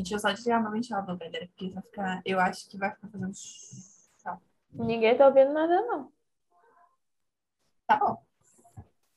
[0.00, 2.22] Deixa eu só desligar meu ventilador, galera, porque vai ficar.
[2.24, 3.32] Eu acho que vai ficar fazendo.
[4.72, 6.10] Ninguém tá ouvindo nada, não.
[7.86, 8.24] Tá bom.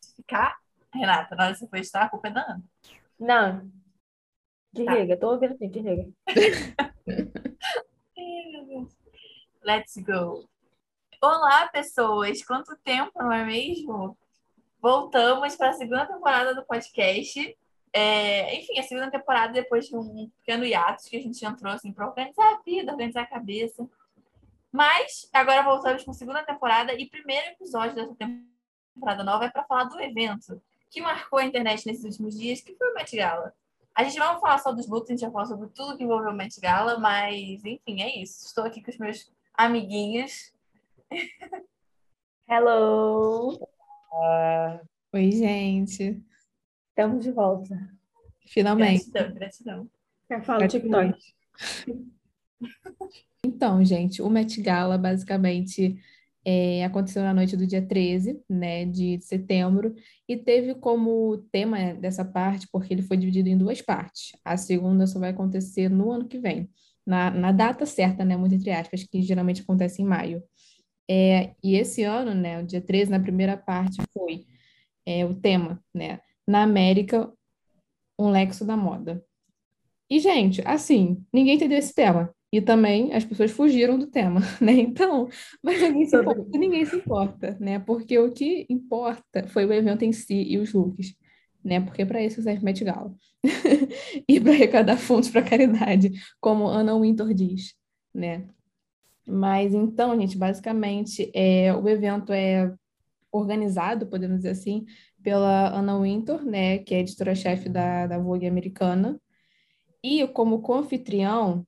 [0.02, 0.59] Se ficar,
[0.94, 2.64] Renata, na hora que você for estar, a culpa é da Ana.
[3.17, 3.72] Não.
[4.73, 6.12] Desliga, tô ouvindo sim, desliga.
[9.64, 10.48] Let's go.
[11.22, 12.44] Olá, pessoas!
[12.44, 14.17] Quanto tempo, não é mesmo?
[14.81, 17.58] Voltamos para a segunda temporada do podcast.
[17.98, 21.94] É, enfim, a segunda temporada depois de um pequeno hiatus que a gente entrou assim
[21.94, 23.88] para organizar a vida, organizar a cabeça.
[24.70, 29.64] Mas agora voltamos com a segunda temporada e primeiro episódio dessa temporada nova é para
[29.64, 30.61] falar do evento
[30.92, 33.53] que marcou a internet nesses últimos dias, que foi o Met Gala.
[33.95, 36.03] A gente não vai falar só dos looks, a gente vai falar sobre tudo que
[36.03, 38.45] envolveu o Met Gala, mas enfim, é isso.
[38.45, 40.53] Estou aqui com os meus amiguinhos.
[42.45, 43.58] Hello!
[44.11, 44.81] Ah,
[45.14, 46.22] Oi, gente.
[46.98, 47.78] Estamos de volta.
[48.48, 49.12] Finalmente.
[49.12, 49.90] Gratidão, gratidão.
[50.30, 51.20] Quer falar do TikTok?
[53.48, 56.00] Então, gente, o Met Gala basicamente
[56.44, 59.94] é, aconteceu na noite do dia 13, né, de setembro,
[60.28, 64.32] e teve como tema dessa parte, porque ele foi dividido em duas partes.
[64.44, 66.68] A segunda só vai acontecer no ano que vem,
[67.06, 70.42] na, na data certa, né, muito entre aspas, que geralmente acontece em maio.
[71.08, 74.48] É, e esse ano, né, o dia 13, na primeira parte, foi
[75.06, 77.32] é, o tema, né, na América,
[78.20, 79.24] um lexo da moda.
[80.10, 82.34] E, gente, assim, ninguém entendeu esse tema.
[82.52, 84.72] E também as pessoas fugiram do tema, né?
[84.73, 85.28] Então,
[85.62, 87.80] mas ninguém se importa, ninguém se importa, né?
[87.80, 91.14] Porque o que importa foi o evento em si e os looks,
[91.64, 91.82] né?
[91.82, 93.14] Porque para isso serve Met Gala.
[94.30, 97.73] e para arrecadar fundos para caridade, como Anna Wintour diz,
[98.14, 98.48] né?
[99.28, 102.73] Mas então, gente, basicamente, é, o evento é
[103.32, 104.86] organizado, podemos dizer assim,
[105.25, 109.19] pela Anna Wintour, né, que é editora-chefe da, da Vogue americana.
[110.03, 111.65] E como co-anfitrião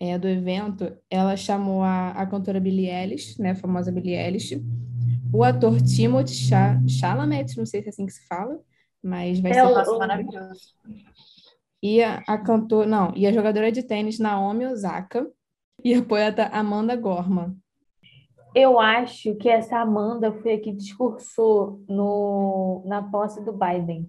[0.00, 4.60] é, do evento, ela chamou a, a cantora Billie Eilish, né, a famosa Billie Eilish,
[5.32, 8.60] o ator Timothée Cha- Chalamet, não sei se é assim que se fala,
[9.02, 10.74] mas vai É ser Nossa, maravilhoso.
[11.82, 15.26] e a, a cantora, não, e a jogadora de tênis Naomi Osaka
[15.84, 17.56] e a poeta Amanda Gorman.
[18.54, 24.08] Eu acho que essa Amanda foi a que discursou no, na posse do Biden.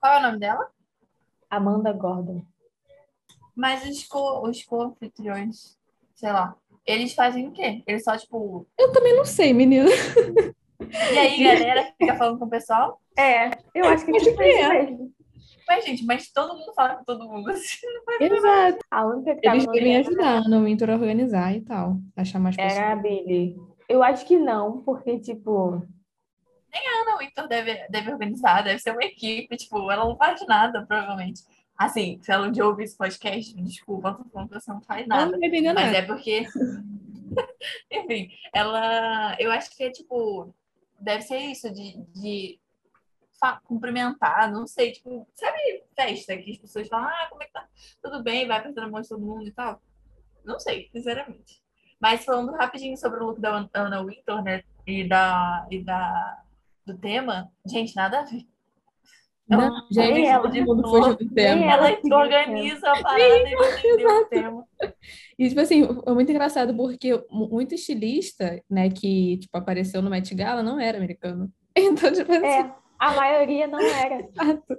[0.00, 0.68] Qual é o nome dela?
[1.48, 2.44] Amanda Gordon.
[3.54, 5.78] Mas os co- os co-anfitriões,
[6.14, 6.54] sei lá,
[6.84, 7.82] eles fazem o quê?
[7.86, 8.66] Eles só, tipo.
[8.78, 9.88] Eu também não sei, menina.
[11.12, 13.00] E aí, galera, fica falando com o pessoal?
[13.18, 14.98] É, eu acho que Acho tipo que isso é.
[15.68, 17.48] Mas, gente, mas todo mundo fala com todo mundo.
[17.50, 17.86] assim.
[18.20, 18.78] Exato.
[18.90, 22.76] A única que Eles evento ajudar no Winter a organizar e tal, achar mais pessoas.
[22.76, 23.56] era a Billy.
[23.88, 25.82] Eu acho que não, porque, tipo,
[27.06, 30.84] Não, o Heitor deve, deve organizar, deve ser uma equipe, tipo, ela não faz nada,
[30.86, 31.42] provavelmente.
[31.78, 35.30] Assim, se ela um dia ouvir esse podcast, desculpa, falando que você não faz nada.
[35.30, 35.98] não entender Mas nada.
[35.98, 36.46] é porque.
[37.92, 39.36] Enfim, ela.
[39.38, 40.54] Eu acho que é tipo.
[40.98, 42.58] Deve ser isso, de, de
[43.64, 45.58] cumprimentar, não sei, tipo, sabe,
[45.94, 47.66] festa que as pessoas falam, ah, como é que tá?
[48.02, 49.80] Tudo bem, vai apertando a mão de todo mundo e tal.
[50.44, 51.60] Não sei, sinceramente.
[52.00, 54.62] Mas falando rapidinho sobre o look da An- Anna Wintour, né?
[54.86, 55.66] E da.
[55.70, 56.42] E da
[56.86, 58.46] do tema, gente, nada a ver.
[59.48, 60.42] Não, Não, gente, ela.
[60.42, 61.64] todo mundo fugiu do tema.
[61.72, 64.64] Ela o organiza a parada e entendeu o tema.
[65.38, 70.10] E, tipo assim, é muito engraçado porque mu- muito estilista, né, que, tipo, apareceu no
[70.10, 71.52] Met Gala não era americano.
[71.78, 74.20] Então, tipo assim, é, a maioria não era.
[74.20, 74.76] exato.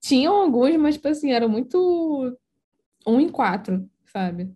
[0.00, 2.36] Tinham alguns, mas, tipo assim, eram muito
[3.06, 4.54] um em quatro, sabe?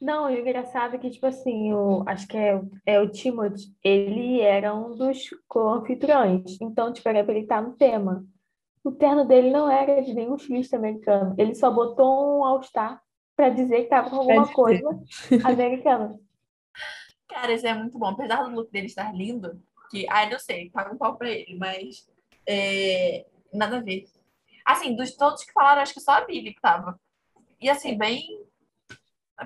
[0.00, 3.74] Não, o engraçado é que, tipo assim, o, acho que é, o- é o Timothy,
[3.82, 6.60] ele era um dos co-anfitriões.
[6.60, 8.24] Então, tipo, era pra ele estar no tema.
[8.84, 11.34] O terno dele não era de nenhum estilista americano.
[11.38, 13.00] Ele só botou um all-star
[13.34, 14.54] pra dizer que tava com alguma dizer.
[14.54, 15.00] coisa
[15.44, 16.18] americana.
[17.28, 18.06] Cara, isso é muito bom.
[18.06, 19.60] Apesar do look dele estar lindo,
[19.90, 22.08] que, ai, não sei, paga um pau pra ele, mas
[22.46, 24.04] é, nada a ver.
[24.64, 26.98] Assim, dos todos que falaram, acho que só a Billy que tava.
[27.60, 28.44] E assim, bem.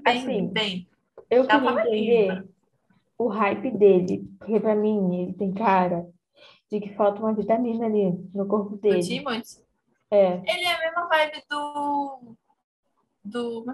[0.02, 0.88] Bem, Assim, bem.
[1.28, 1.90] Eu queria entender
[2.26, 2.48] linda.
[3.18, 6.08] o hype dele, porque pra mim ele tem cara
[6.70, 9.02] de que falta uma vitamina ali no corpo Do dele.
[9.02, 9.64] Timothy.
[10.10, 10.34] É.
[10.46, 12.36] Ele é a mesma vibe do.
[13.22, 13.64] Do,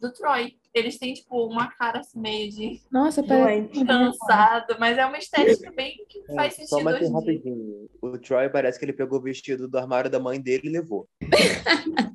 [0.00, 0.56] do Troy.
[0.74, 3.84] Eles têm, tipo, uma cara assim, meio de Nossa, parece...
[3.84, 7.18] Cansado, mas é uma estética bem que é, faz só sentido mais hoje em dia.
[7.18, 7.90] rapidinho.
[8.00, 11.06] O Troy parece que ele pegou o vestido do armário da mãe dele e levou.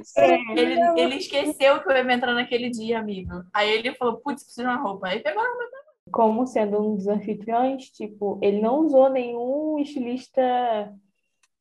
[0.00, 0.20] Isso.
[0.54, 3.42] Ele, ele esqueceu que eu ia entrar naquele dia, amigo.
[3.52, 5.08] Aí ele falou, putz, preciso de uma roupa.
[5.08, 5.64] Aí pegou a roupa.
[6.10, 10.92] como sendo um dos anfitriões, tipo, ele não usou nenhum estilista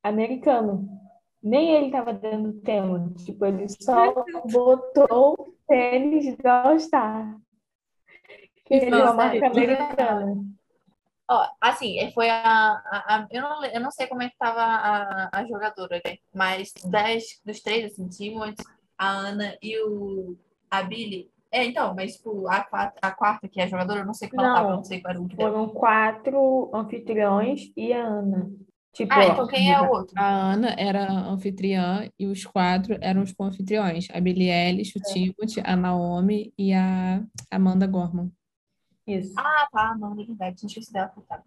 [0.03, 0.87] americano.
[1.41, 3.11] Nem ele tava dando tema.
[3.23, 4.13] Tipo, ele só
[4.51, 7.37] botou tênis do All-Star.
[8.65, 10.43] Que ele é uma marca americana.
[11.29, 14.61] Ó, assim, foi a, a- a- eu, não, eu não sei como é que tava
[14.61, 16.17] a, a jogadora, né?
[16.33, 18.63] Mas das, dos três, assim, Timothy,
[18.97, 20.37] a Ana e o,
[20.69, 21.31] a Billy.
[21.51, 24.29] É, então, mas tipo, a, quat- a quarta, que é a jogadora, eu não sei
[24.29, 24.55] como ela Não.
[24.55, 25.51] tava, eu não sei qual era o que dela.
[25.51, 28.51] Foram quatro anfitriões e a Ana.
[28.95, 30.13] Tipo, Ah, então quem é o outro?
[30.17, 34.07] A Ana era a anfitriã e os quatro eram os co-anfitriões.
[34.13, 37.21] A Billie Eilish, o Timothy, a Naomi e a
[37.51, 38.31] Amanda Gorman.
[39.05, 39.33] Isso.
[39.37, 41.11] Ah, tá, não, é verdade, tinha esquecido dela.
[41.27, 41.43] Tá.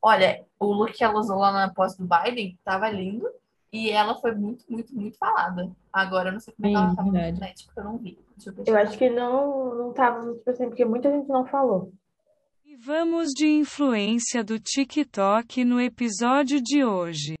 [0.00, 3.28] Olha, o look que ela usou lá na posse do Biden tava lindo
[3.72, 5.72] e ela foi muito, muito, muito falada.
[5.92, 7.36] Agora, eu não sei como é que Sim, ela tava na verdade.
[7.36, 8.18] internet, porque eu não vi.
[8.36, 11.92] Deixa eu Eu acho que não, não tava, tipo assim, porque muita gente não falou.
[12.72, 17.34] E vamos de influência do TikTok no episódio de hoje.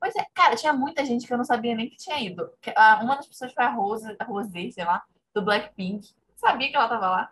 [0.00, 2.50] Pois é, cara, tinha muita gente que eu não sabia nem que tinha ido.
[2.74, 5.00] Ah, Uma das pessoas foi a Rose, a Rosé, sei lá,
[5.32, 6.08] do Blackpink.
[6.34, 7.30] Sabia que ela tava lá.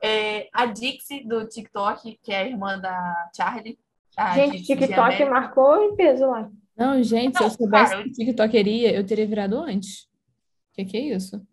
[0.00, 3.76] É, a Dixie, do TikTok, que é a irmã da Charlie.
[4.16, 6.48] A Gente, Dixie TikTok marcou em peso lá.
[6.76, 10.04] Não, gente, se eu Não, soubesse cara, que o TikTok iria, eu teria virado antes.
[10.04, 11.44] O que que é isso?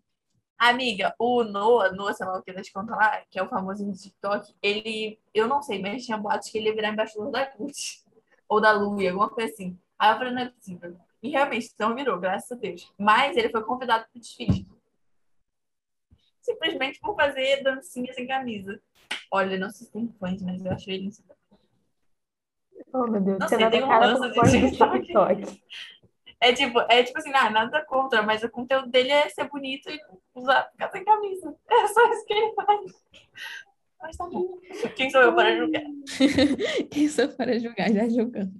[0.58, 3.92] Amiga, o Noah, Noah, sei lá o que das contas lá, que é o famosinho
[3.92, 7.46] do TikTok, ele, eu não sei, mas tinha boatos que ele ia virar embaixador da
[7.46, 8.04] CUT.
[8.48, 9.76] Ou da Lui, alguma coisa assim.
[9.98, 10.96] Aí eu falei, não é possível.
[11.22, 12.92] E realmente, não virou, graças a Deus.
[12.96, 14.66] Mas ele foi convidado para o desfile.
[16.40, 18.80] Simplesmente por fazer dancinha sem camisa.
[19.32, 21.10] Olha, não sei se tem fãs, mas eu achei ele
[22.92, 25.00] Oh, meu Deus, Não você sei, tem um lance TikTok.
[25.02, 25.62] TikTok.
[26.40, 29.88] É tipo, é tipo assim, ah, nada contra, mas o conteúdo dele é ser bonito
[29.90, 29.98] e
[30.34, 31.54] usar, ficar sem camisa.
[31.70, 32.92] É só isso que ele faz.
[34.00, 34.58] Mas tá bom.
[34.94, 35.82] Quem sou eu para julgar?
[36.94, 38.52] Isso é para julgar, já julgando.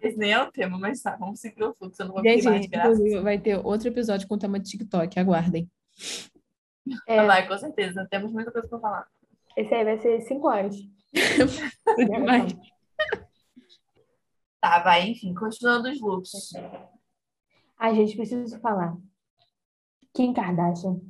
[0.00, 2.42] Esse nem é o tema, mas tá, vamos seguir o fluxo, eu não vou Gente,
[2.42, 3.22] queimar de graça.
[3.22, 5.70] vai ter outro episódio com o tema de TikTok, aguardem.
[7.06, 8.06] É, Vai, com certeza.
[8.10, 9.06] Temos muita coisa pra falar.
[9.56, 10.74] esse aí vai ser cinco horas.
[11.96, 12.52] Demais.
[14.62, 16.30] Tá, vai, enfim, continuando os looks.
[17.76, 18.96] A gente precisa falar.
[20.14, 21.00] Kim Kardashian.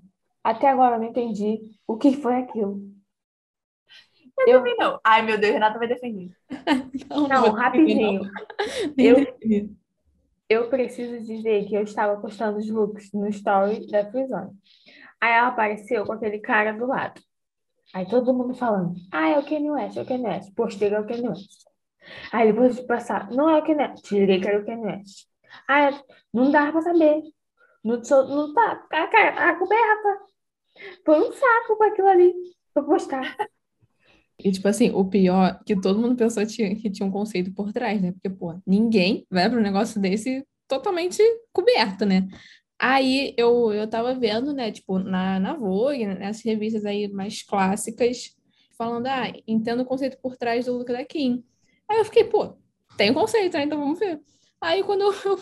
[0.42, 2.80] Até agora eu não entendi o que foi aquilo.
[4.46, 4.98] Eu, Também não.
[5.04, 6.34] Ai, meu Deus, Renata vai defender.
[7.10, 8.22] Não, não, rapidinho.
[8.96, 9.68] defender, não.
[9.68, 9.76] Eu-.
[10.48, 14.50] Eu preciso dizer que eu estava postando os looks no story da Frizone.
[15.20, 17.20] Aí ela apareceu com aquele cara do lado.
[17.94, 20.54] Aí todo mundo falando, ah, é o Kanye West, é o Kanye West.
[20.54, 21.71] Postei é o Kanye West.
[22.32, 24.04] Aí depois de passar, não é o Kanye West.
[24.04, 25.26] Tirei que era o Kanye West.
[25.68, 25.98] Aí
[26.32, 27.22] não dá pra saber.
[27.84, 30.20] Não, não tá, a cara tá coberta.
[31.04, 32.32] Foi um saco com aquilo ali
[32.72, 33.36] pra postar.
[34.38, 37.52] E, tipo assim, o pior é que todo mundo pensou tinha- que tinha um conceito
[37.52, 38.12] por trás, né?
[38.12, 41.22] Porque, pô, ninguém vai para um negócio desse totalmente
[41.52, 42.26] coberto, né?
[42.78, 48.34] Aí eu, eu tava vendo, né, tipo, na, na Vogue, nessas revistas aí mais clássicas,
[48.76, 51.44] falando, ah, entendo o conceito por trás do look da Kim.
[51.92, 52.56] Aí eu fiquei, pô,
[52.96, 53.64] tem conceito, né?
[53.64, 54.20] Então vamos ver.
[54.60, 55.40] Aí quando eu,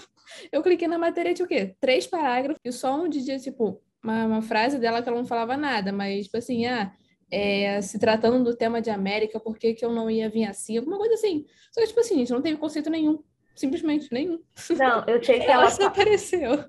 [0.53, 1.77] eu cliquei na matéria, tinha o quê?
[1.81, 5.57] Três parágrafos e só um dizia, tipo, uma, uma frase dela que ela não falava
[5.57, 6.93] nada, mas, tipo assim, ah
[7.31, 10.77] é, se tratando do tema de América, por que que eu não ia vir assim?
[10.77, 11.47] Alguma coisa assim.
[11.71, 13.23] Só que, tipo assim, gente, não teve conceito nenhum.
[13.55, 14.41] Simplesmente nenhum.
[14.77, 16.65] Não, eu sei que Ela ela, apareceu.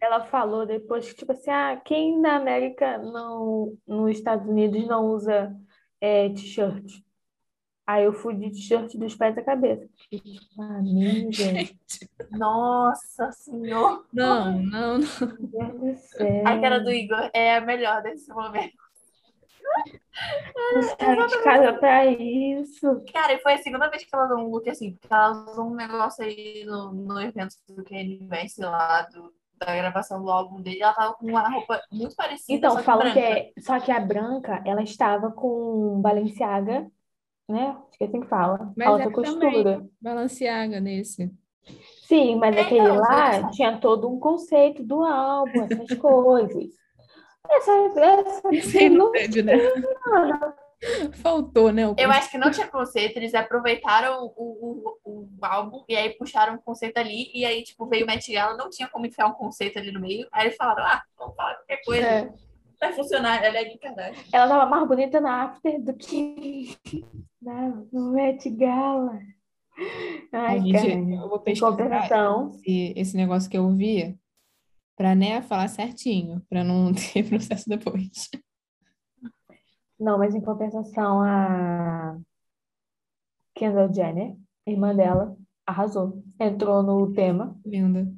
[0.00, 5.06] ela falou depois que, tipo assim, ah, quem na América não, nos Estados Unidos não
[5.06, 5.54] usa
[6.00, 6.84] é, t-shirt?
[7.86, 9.88] Aí eu fui de t-shirt dos pés à cabeça.
[10.08, 11.74] Tipo, ah, Deus
[12.30, 14.06] Nossa senhor.
[14.12, 16.46] Não, não, não.
[16.46, 18.82] A cara do Igor é a melhor desse momento.
[20.74, 23.04] Não sai de casa pra isso.
[23.12, 25.66] Cara, e foi a segunda vez que ela usou um look assim, porque ela usou
[25.66, 30.60] um negócio aí no, no evento do Kanye West lá, do, da gravação do álbum
[30.60, 33.52] dele, ela tava com uma roupa muito parecida, Então, só que falam que é.
[33.58, 36.86] Só que a branca, ela estava com Balenciaga,
[37.52, 37.76] né?
[37.88, 38.72] Acho que é assim que fala.
[38.76, 39.86] Mas Alta é costura.
[40.00, 41.30] Balenciaga nesse.
[42.06, 46.70] Sim, mas É, aquele não, lá tinha todo um conceito do álbum, essas coisas.
[47.48, 49.54] Essa, essa Esse não teve, né?
[49.56, 50.54] não.
[51.22, 51.86] Faltou, né?
[51.86, 56.10] o Eu acho que não tinha conceito, eles aproveitaram o, o, o álbum e aí
[56.10, 59.28] puxaram um conceito ali, e aí, tipo, veio o Met Gala, não tinha como enfiar
[59.28, 62.32] um conceito ali no meio, aí eles falaram, ah, vamos falar qualquer coisa, É.
[62.82, 64.24] vai funcionar, ela é Kardashian.
[64.32, 66.76] Ela tava mais bonita na After do que
[67.40, 69.20] na, no Met Gala.
[70.32, 71.22] Ai, Gente, cara.
[71.22, 72.08] eu vou pesquisar
[72.50, 74.18] esse, esse negócio que eu vi
[74.96, 78.28] pra, né, falar certinho, pra não ter processo depois.
[79.98, 82.18] não, mas em compensação, a
[83.54, 84.36] Kendall Jenner,
[84.66, 86.22] irmã dela, arrasou.
[86.40, 87.56] entrou no tema.
[87.64, 88.12] Linda.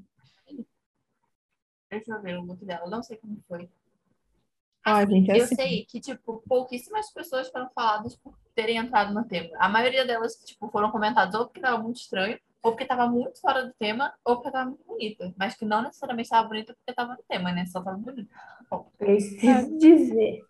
[1.90, 2.88] Deixa eu ver o look dela.
[2.90, 3.68] Não sei como foi.
[4.86, 9.26] Ó, gente, Eu assim, sei que, tipo, pouquíssimas pessoas foram faladas por terem entrado no
[9.26, 9.50] tema.
[9.58, 13.40] A maioria delas, tipo, foram comentadas ou porque tava muito estranho, ou porque tava muito
[13.40, 15.34] fora do tema, ou porque tava muito bonita.
[15.36, 17.66] Mas que não necessariamente tava bonita porque tava no tema, né?
[17.66, 18.30] Só tava bonita.
[18.70, 20.44] Bom, Preciso dizer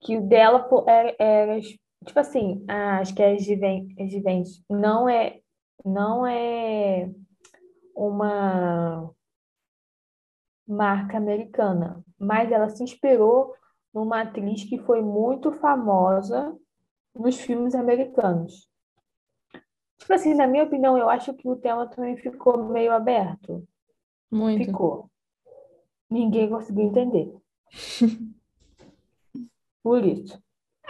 [0.00, 5.40] que o dela era, era, tipo assim, acho que é Given- é Givenchy não é
[5.84, 7.10] não é
[7.96, 9.12] uma
[10.66, 13.52] marca americana, mas ela se inspirou
[13.92, 16.56] numa atriz que foi muito famosa
[17.12, 18.70] nos filmes americanos.
[19.98, 23.66] Tipo assim, na minha opinião, eu acho que o tema também ficou meio aberto.
[24.30, 24.64] muito.
[24.64, 25.10] Ficou.
[26.08, 27.34] Ninguém conseguiu entender.
[29.82, 30.40] Por isso.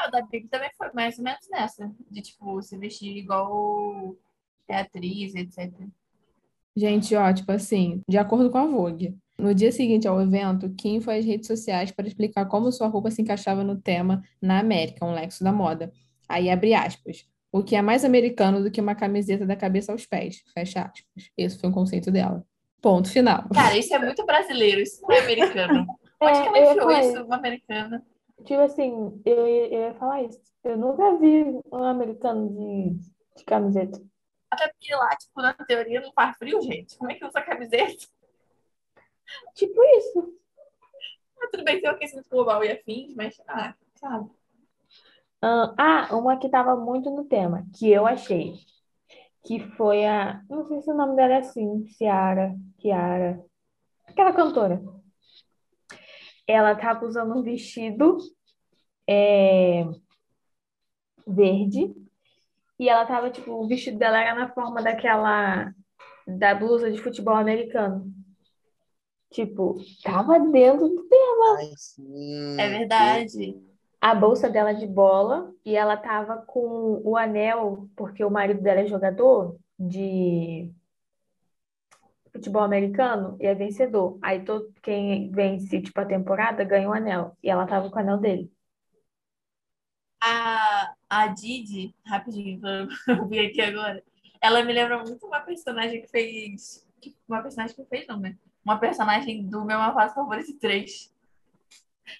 [0.06, 1.90] O da Big também foi mais ou menos nessa.
[2.10, 4.14] De, tipo, se vestir igual
[4.68, 5.72] é atriz, etc.
[6.76, 11.00] Gente, ó, tipo assim, de acordo com a Vogue, no dia seguinte ao evento, Kim
[11.00, 15.04] foi às redes sociais para explicar como sua roupa se encaixava no tema na América,
[15.04, 15.92] um lexo da moda.
[16.28, 17.26] Aí abre aspas.
[17.50, 20.42] O que é mais americano do que uma camiseta da cabeça aos pés?
[20.54, 21.30] Fecha aspas.
[21.36, 22.42] Esse foi o conceito dela.
[22.80, 23.44] Ponto final.
[23.52, 25.86] Cara, isso é muito brasileiro, isso não é americano.
[26.20, 28.02] Onde que ela É, ia enfiou falar isso, uma americana?
[28.44, 28.92] Tipo assim,
[29.26, 30.40] eu, ia- eu ia falar isso.
[30.64, 32.90] Eu nunca vi um americano de,
[33.36, 34.00] de camiseta.
[34.52, 36.98] Até porque lá, tipo, na teoria não faz frio, gente.
[36.98, 38.06] Como é que usa camiseta?
[39.54, 40.38] Tipo isso.
[41.40, 44.30] Ah, tudo bem, tem o aquecimento global e afins, mas, ah, sabe.
[45.40, 48.56] Ah, uma que tava muito no tema, que eu achei.
[49.42, 50.42] Que foi a.
[50.50, 53.42] Não sei se o nome dela é assim, Ciara, Kiara.
[54.06, 54.82] Aquela cantora.
[56.46, 58.18] Ela tava usando um vestido
[59.08, 59.84] é,
[61.26, 62.01] verde.
[62.82, 65.72] E ela tava, tipo, o vestido dela era na forma daquela.
[66.26, 68.12] Da blusa de futebol americano.
[69.30, 71.08] Tipo, tava dentro do
[71.58, 72.56] Ai, sim.
[72.58, 73.56] É verdade.
[74.00, 78.80] a bolsa dela de bola e ela tava com o anel, porque o marido dela
[78.80, 80.68] é jogador de
[82.32, 84.18] futebol americano e é vencedor.
[84.20, 87.36] Aí todo quem vence, tipo, a temporada ganha um anel.
[87.44, 88.50] E ela tava com o anel dele.
[90.24, 94.00] A, a Didi, rapidinho, pra eu ver aqui agora,
[94.40, 96.86] ela me lembra muito uma personagem que fez.
[97.28, 98.36] Uma personagem que fez, não, né?
[98.64, 101.12] Uma personagem do meu Avaz Favorito 3.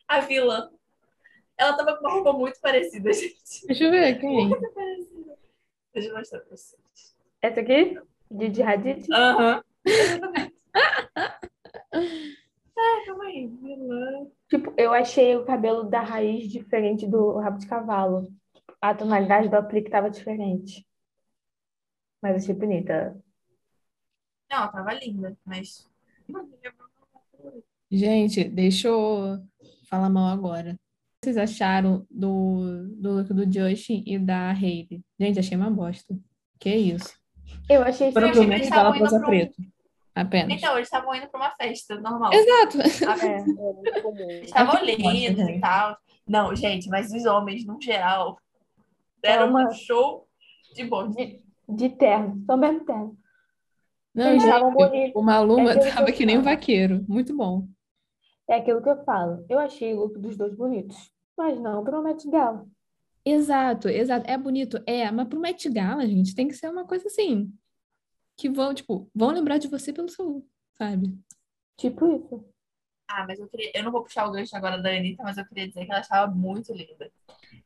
[0.08, 0.68] A vilã.
[1.56, 3.66] Ela tava com uma roupa muito parecida, gente.
[3.68, 4.48] Deixa eu ver quem.
[4.48, 5.38] Muito parecida.
[5.94, 7.14] Deixa eu mostrar pra vocês.
[7.40, 8.00] Essa aqui?
[8.28, 9.06] Didi Hadid?
[9.12, 9.62] Aham.
[9.84, 10.54] Exatamente.
[12.84, 13.46] Ah, calma aí.
[13.46, 14.26] Vilã.
[14.48, 18.28] Tipo, eu achei o cabelo da raiz diferente do rabo de cavalo.
[18.80, 20.84] A tonalidade do aplique tava diferente.
[22.20, 23.16] Mas achei bonita.
[24.50, 25.88] Não, tava linda, mas.
[27.90, 29.38] Gente, deixa eu
[29.88, 30.72] falar mal agora.
[30.72, 30.76] O
[31.24, 35.02] que vocês acharam do, do look do Justin e da Hailey?
[35.20, 36.16] Gente, achei uma bosta.
[36.58, 37.14] Que isso?
[37.68, 39.71] Eu achei Foram achei pro que Met eles Gala estavam indo Rosa pra um- Preto.
[40.14, 40.56] Apenas.
[40.58, 42.32] Então, eles estavam indo pra uma festa normal.
[42.34, 42.78] Exato.
[42.80, 43.26] É.
[43.26, 44.32] É.
[44.36, 45.96] Eles estavam mostra, lindos e tal.
[46.28, 48.38] Não, gente, mas os homens, no geral,
[49.22, 50.26] deram uma- um show
[50.74, 51.40] de bonde.
[51.68, 53.16] De terno, só mesmo terno.
[54.14, 57.02] Não, Eles gente, o Maluma É aquilo que que nem um vaqueiro.
[57.08, 57.66] Muito bom.
[58.46, 59.46] É aquilo que eu falo.
[59.48, 62.66] Eu achei o look dos dois bonitos, mas não pro Met Gala.
[63.24, 64.28] Exato, exato.
[64.30, 67.50] É bonito, é, mas pro Met Gala, gente, tem que ser uma coisa assim.
[68.36, 71.16] Que vão, tipo, vão lembrar de você pelo seu sabe?
[71.76, 72.44] Tipo isso.
[73.08, 73.70] Ah, mas eu queria.
[73.74, 76.00] Eu não vou puxar o gancho agora da Anitta, mas eu queria dizer que ela
[76.00, 77.10] estava muito linda.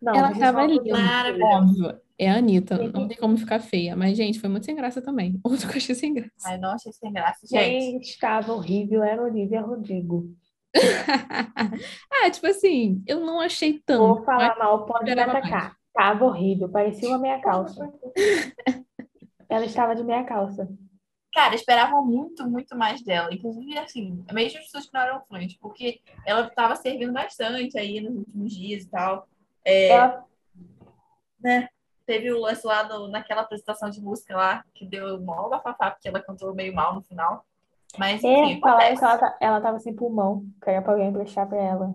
[0.02, 2.00] Não, Ela mas tava isso uma linda, óbvio.
[2.18, 2.90] É a Anitta, Sim.
[2.92, 3.94] não tem como ficar feia.
[3.94, 5.38] Mas, gente, foi muito sem graça também.
[5.44, 6.30] Outro que eu achei sem graça.
[6.44, 7.46] Ai, não achei sem graça.
[7.46, 10.34] Gente, Quem estava horrível era Olivia Rodrigo.
[12.10, 13.82] Ah, tipo assim, eu não achei Vou
[14.16, 14.24] tanto.
[14.24, 15.76] falar mal, pode me atacar.
[15.92, 17.90] Tava horrível, parecia uma meia calça.
[19.48, 20.68] Ela estava de meia calça.
[21.32, 23.32] cara, esperavam muito, muito mais dela.
[23.32, 28.00] Inclusive, assim, mesmo as pessoas que não eram fãs, porque ela estava servindo bastante aí
[28.00, 29.28] nos últimos dias e tal.
[29.64, 30.24] É, Ela,
[31.40, 31.68] né?
[32.06, 36.08] Teve o lance lá no- naquela apresentação de música lá, que deu mó bafafá, porque
[36.08, 37.44] ela cantou meio mal no final.
[37.98, 38.98] Mas, enfim, é, falaram acontece.
[39.00, 40.44] que ela, tá- ela tava sem pulmão.
[40.62, 41.94] Queria pra alguém emprestar pra ela.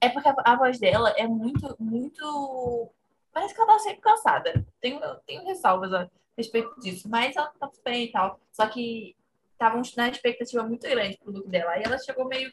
[0.00, 2.90] É porque a, a voz dela é muito, muito.
[3.32, 4.64] Parece que ela tá sempre cansada.
[4.80, 7.08] Tenho, tenho ressalvas a respeito disso.
[7.08, 8.40] Mas ela tá tudo bem e tal.
[8.52, 9.16] Só que
[9.52, 11.72] estavam na expectativa muito grande pro look dela.
[11.72, 12.52] Aí ela chegou meio.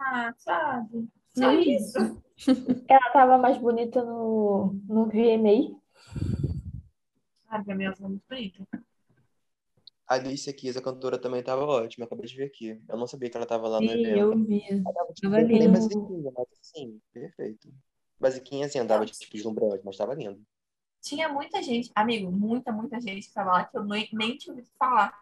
[0.00, 1.08] Ah, sabe?
[1.36, 1.60] Só Hum.
[1.60, 1.98] isso.
[2.88, 5.76] Ela tava mais bonita no, no VMA.
[7.48, 8.66] Ah, ela foi muito bonita.
[10.06, 12.06] A Alicia Keys, a cantora, também tava ótima.
[12.06, 12.80] Acabei de ver aqui.
[12.88, 14.18] Eu não sabia que ela tava lá no Sim, evento.
[14.18, 14.82] eu vi.
[14.82, 15.72] Tava, tipo, Tava bem lindo.
[15.72, 17.68] basiquinha, mas assim, perfeito.
[18.18, 20.40] Basiquinha, assim, andava tipo deslumbrante, mas tava lindo.
[21.00, 24.52] Tinha muita gente, amigo, muita, muita gente que tava lá que eu nem, nem tinha
[24.52, 25.16] ouvido falar.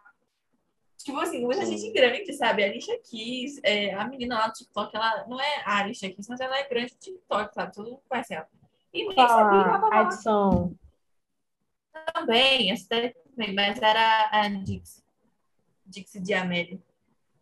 [0.96, 1.76] Tipo assim, muita Sim.
[1.76, 2.64] gente grande, sabe?
[2.64, 6.26] A Alicia Keys, é, a menina lá do TikTok, ela não é a Alicia Keys,
[6.28, 7.74] mas ela é grande no TikTok, sabe?
[7.74, 8.48] Todo mundo conhece ela.
[8.92, 10.74] E nem sabia que ela Fala, tava a lá edição.
[12.14, 15.04] também, essa daí também, mas era a Dix.
[15.84, 16.80] Dix de Amélia.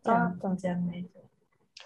[0.05, 0.49] Ah, tá.
[0.49, 1.09] De Amélia.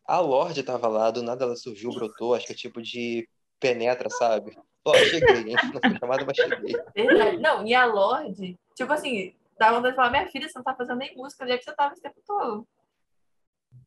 [0.05, 3.29] A Lorde tava lá, do nada ela surgiu, brotou, acho que é tipo de
[3.59, 4.57] penetra, sabe?
[4.85, 5.55] Ó, cheguei, hein?
[5.73, 6.75] Não fui chamada, mas cheguei.
[6.95, 7.37] Verdade.
[7.37, 10.75] Não, e a Lorde, tipo assim, dá vontade de falar, minha filha, você não tá
[10.75, 12.67] fazendo nem música, onde é que você tava esse tempo todo?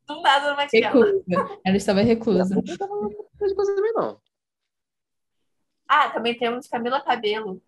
[0.07, 0.69] Do nada no Gala.
[0.73, 1.59] Reclusa.
[1.65, 2.55] Ela estava reclusa.
[2.55, 4.21] Não tava coisa também, não.
[5.89, 7.63] Ah, também temos Camila Cabelo.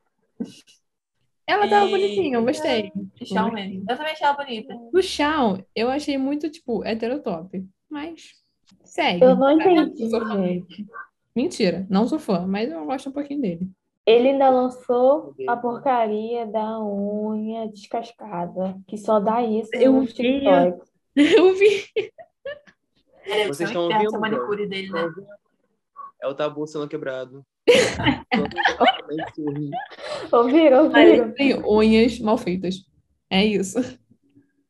[1.47, 2.91] Ela tava E- bonitinha, eu gostei.
[3.21, 3.85] E Shawn Mendes.
[3.89, 4.75] Eu também achei ela bonita.
[4.93, 7.67] O Shawn, eu achei muito, tipo, heterotop.
[7.91, 8.33] Mas
[8.85, 9.23] segue.
[9.25, 10.87] Eu não entendi, gente.
[11.35, 13.71] Mentira, não sou fã, mas eu gosto um pouquinho dele.
[14.07, 20.13] Ele ainda lançou a porcaria da unha descascada, que só dá isso Eu no vi.
[20.13, 20.83] TikTok.
[21.17, 21.87] Eu vi.
[23.47, 25.11] Vocês estão ouvindo, a manicure dele, né?
[26.21, 27.43] É o tabu sendo quebrado.
[30.31, 30.85] Ouviram?
[30.85, 31.33] Ouviram?
[31.33, 32.85] tem unhas mal feitas.
[33.31, 33.79] É isso.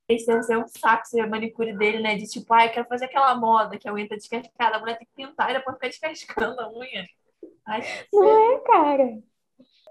[0.09, 2.17] Esse deve ser um saco ser a manicure dele, né?
[2.17, 4.77] De tipo, ai, quero fazer aquela moda que a unha tá descascada.
[4.77, 7.07] A mulher tem que pintar e depois ficar descascando a unha.
[7.67, 9.23] Ai, Não é, cara.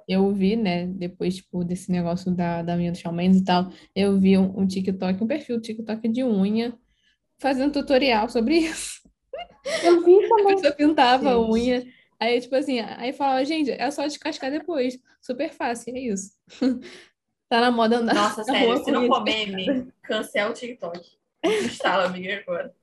[0.08, 3.71] Eu vi, né, depois, tipo, desse negócio da, da unha do Shawn Mendes e tal,
[3.95, 6.78] eu vi um, um TikTok, um perfil TikTok de unha,
[7.39, 9.02] fazendo tutorial sobre isso.
[9.84, 10.56] Eu vi A também.
[10.56, 11.86] pessoa pintava a unha,
[12.19, 14.99] aí, tipo assim, aí falava, gente, é só descascar depois.
[15.21, 16.32] Super fácil, é isso.
[17.54, 21.00] Tá na moda andar Nossa, na sério, se não for meme, cancela o TikTok.
[21.44, 22.74] Instala, amiga, agora.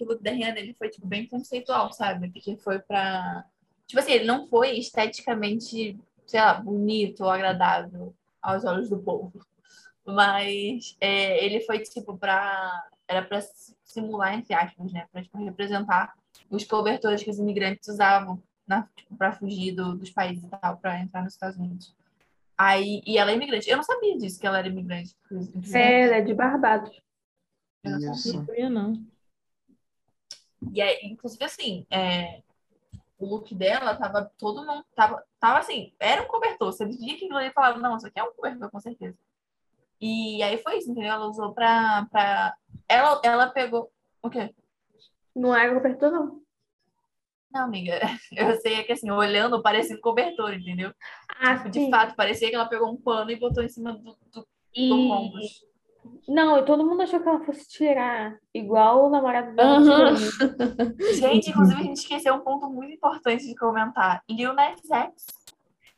[0.00, 2.30] O look da Rihanna, ele foi, tipo, bem conceitual, sabe?
[2.30, 3.44] Porque foi pra...
[3.86, 5.94] Tipo assim, ele não foi esteticamente,
[6.26, 9.44] sei lá, bonito ou agradável aos olhos do povo.
[10.06, 12.82] Mas é, ele foi, tipo, pra...
[13.06, 13.42] Era pra
[13.84, 15.06] simular, entre aspas, né?
[15.12, 16.14] Pra, tipo, representar
[16.48, 20.78] os cobertores que os imigrantes usavam na, tipo, pra fugir do- dos países e tal,
[20.78, 21.94] pra entrar nos Estados Unidos.
[22.58, 23.68] Aí, e ela é imigrante.
[23.68, 25.14] Eu não sabia disso, que ela era imigrante.
[25.74, 27.02] É, ela é de Barbados.
[27.84, 28.12] Eu não sabia.
[28.12, 28.36] Isso.
[28.36, 29.06] Não sabia, não.
[30.72, 32.42] E aí, inclusive, assim, é,
[33.18, 34.84] o look dela tava todo mundo.
[34.94, 36.72] Tava, tava assim, era um cobertor.
[36.72, 39.16] Você via que aquilo ali e falava, não, isso aqui é um cobertor, com certeza.
[40.00, 41.10] E aí foi isso, entendeu?
[41.12, 42.06] Ela usou pra.
[42.10, 42.54] pra...
[42.88, 43.90] Ela, ela pegou.
[44.22, 44.54] O quê?
[45.34, 46.42] Não é cobertor, não.
[47.52, 47.98] Não, amiga,
[48.36, 50.92] eu sei que assim, olhando parecia um cobertor, entendeu?
[51.40, 51.90] Ah, Tipo, de sim.
[51.90, 54.92] fato, parecia que ela pegou um pano e botou em cima do, do, do E...
[54.92, 55.64] ombros.
[56.28, 58.36] Não, todo mundo achou que ela fosse tirar.
[58.54, 60.14] Igual o namorado dela tirou.
[61.18, 64.22] Gente, inclusive, a gente esqueceu um ponto muito importante de comentar.
[64.30, 65.26] Lil Nas X.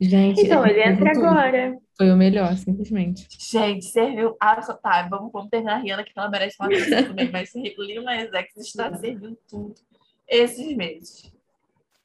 [0.01, 1.27] Gente, Então, ele foi entra tudo.
[1.27, 1.77] agora.
[1.97, 3.27] Foi o melhor, simplesmente.
[3.39, 4.35] Gente, serviu.
[4.41, 5.07] Ah, só tá.
[5.11, 7.31] Vamos, vamos terminar a Rihanna, que ela merece uma atenção também.
[7.31, 9.75] Mas Lil Nas X está servindo tudo
[10.27, 11.31] esses meses.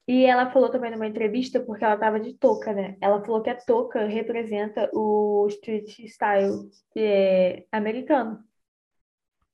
[0.08, 2.98] E ela falou também numa entrevista, porque ela tava de touca, né?
[3.00, 8.44] Ela falou que a touca representa o street style é americano.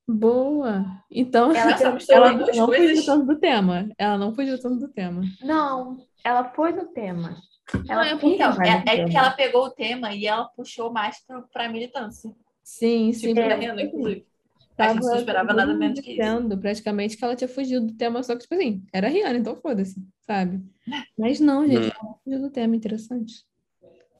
[0.08, 0.86] Boa.
[1.12, 1.78] Então, Ela
[2.10, 3.06] ela não fugiu coisas.
[3.06, 3.90] tanto do tema.
[3.96, 5.22] Ela não fugiu tanto do tema.
[5.42, 7.38] Não, ela foi no tema.
[7.88, 11.24] Ela é fica Então, é, é que ela pegou o tema e ela puxou mais
[11.26, 12.34] pro, pra militância.
[12.64, 13.36] Sim, sim.
[13.36, 14.29] Tipo, É, inclusive.
[14.80, 16.58] A gente não esperava nada menos que isso.
[16.60, 19.56] praticamente que ela tinha fugido do tema, só que, tipo assim, era a Rihanna, então
[19.56, 20.62] foda-se, sabe?
[21.18, 21.92] Mas não, gente, Hum.
[21.94, 23.34] ela não fugiu do tema, interessante.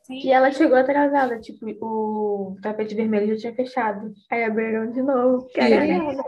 [0.04, 0.20] Sim.
[0.24, 4.12] E ela chegou atrasada, tipo, o tapete vermelho já tinha fechado.
[4.32, 5.86] Aí abriram de novo, que era a.
[5.86, 6.24] Rihanna.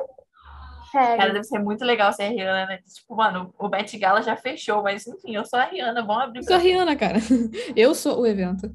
[0.92, 1.34] Cara, Sério.
[1.34, 2.80] deve ser muito legal ser a Rihanna, né?
[2.94, 6.40] Tipo, mano, o Met Gala já fechou, mas enfim, eu sou a Rihanna, vamos abrir
[6.40, 7.18] Eu sou a Rihanna, cara.
[7.76, 8.70] Eu sou o evento.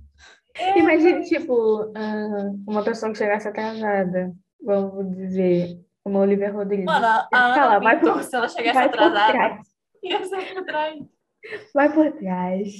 [0.77, 6.85] Imagine, tipo, ah, uma pessoa que chegasse atrasada, vamos dizer, uma Olivia Rodrigo.
[6.85, 9.66] Mano, a, a Ana vai Pintor, por- se ela chegasse vai por atrasada, trás.
[10.03, 10.99] ia ser por trás.
[11.75, 12.73] Vai por trás.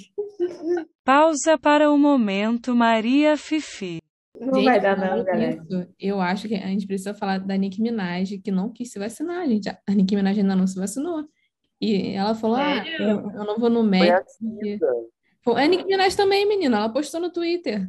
[1.05, 3.99] Pausa para o momento Maria Fifi.
[4.39, 5.65] Não Gente, vai dar, não, galera.
[5.99, 9.47] eu acho que a gente precisa falar da Nicki Minaj, que não quis se vacinar,
[9.49, 9.69] gente.
[9.69, 11.25] A Nicki Minaj ainda não se vacinou.
[11.81, 14.19] E ela falou, ah, eu, eu não vou no médico.
[14.21, 14.79] assim, porque...
[15.43, 17.89] Pô, A Nicki Minaj também, menina, ela postou no Twitter.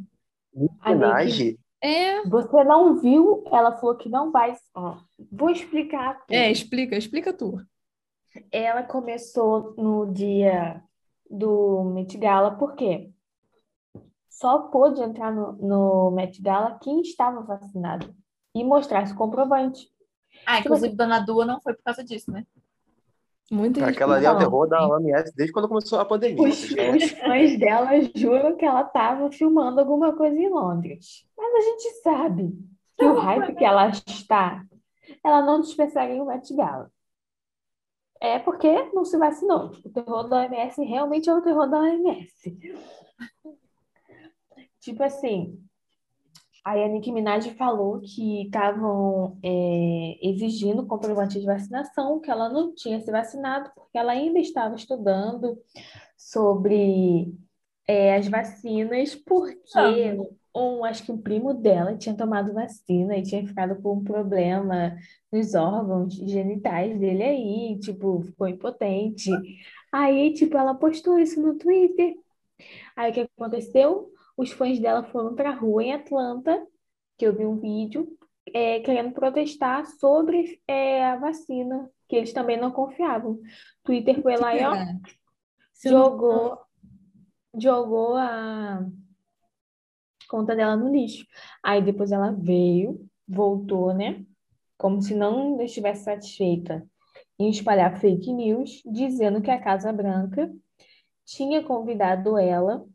[0.80, 1.56] A Nicki- Minaj?
[1.80, 3.44] É, Você não viu?
[3.52, 4.54] Ela falou que não vai.
[4.74, 4.98] Ó,
[5.30, 6.34] vou explicar tudo.
[6.34, 7.60] é, explica, explica tu.
[8.50, 10.82] Ela começou no dia
[11.30, 13.12] do Met Gala, por quê?
[14.38, 18.14] só pôde entrar no, no Met Gala quem estava vacinado
[18.54, 19.88] e mostrar esse comprovante.
[20.46, 22.46] Ah, inclusive Dona Dua não foi por causa disso, né?
[23.50, 26.48] Muita gente Aquela ali é o terror da OMS desde quando começou a pandemia.
[26.48, 31.26] Os, os fãs dela juram que ela estava filmando alguma coisa em Londres.
[31.36, 32.58] Mas a gente sabe
[32.96, 34.66] que o hype que ela está,
[35.24, 36.90] ela não dispensaria o Met Gala.
[38.20, 39.72] É porque não se vacinou.
[39.84, 42.58] O terror da OMS realmente é o terror da OMS.
[44.80, 45.58] Tipo assim,
[46.64, 52.74] aí a Nicki Minaj falou que estavam é, exigindo comprovante de vacinação, que ela não
[52.74, 55.58] tinha se vacinado, porque ela ainda estava estudando
[56.16, 57.34] sobre
[57.86, 60.16] é, as vacinas, porque
[60.54, 64.96] um, acho que o primo dela tinha tomado vacina e tinha ficado com um problema
[65.32, 69.30] nos órgãos genitais dele aí, tipo, ficou impotente.
[69.92, 72.14] Aí, tipo, ela postou isso no Twitter.
[72.96, 74.12] Aí o que aconteceu?
[74.38, 76.64] Os fãs dela foram pra rua em Atlanta,
[77.18, 78.16] que eu vi um vídeo,
[78.54, 83.40] é, querendo protestar sobre é, a vacina, que eles também não confiavam.
[83.82, 84.74] Twitter foi lá e ó,
[85.72, 86.58] Se não- jogou,
[87.58, 88.86] jogou a
[90.28, 91.26] conta dela no lixo.
[91.60, 94.24] Aí depois ela veio, voltou, né?
[94.76, 96.86] Como se não estivesse satisfeita
[97.40, 100.48] em espalhar fake news, dizendo que a Casa Branca
[101.24, 102.86] tinha convidado ela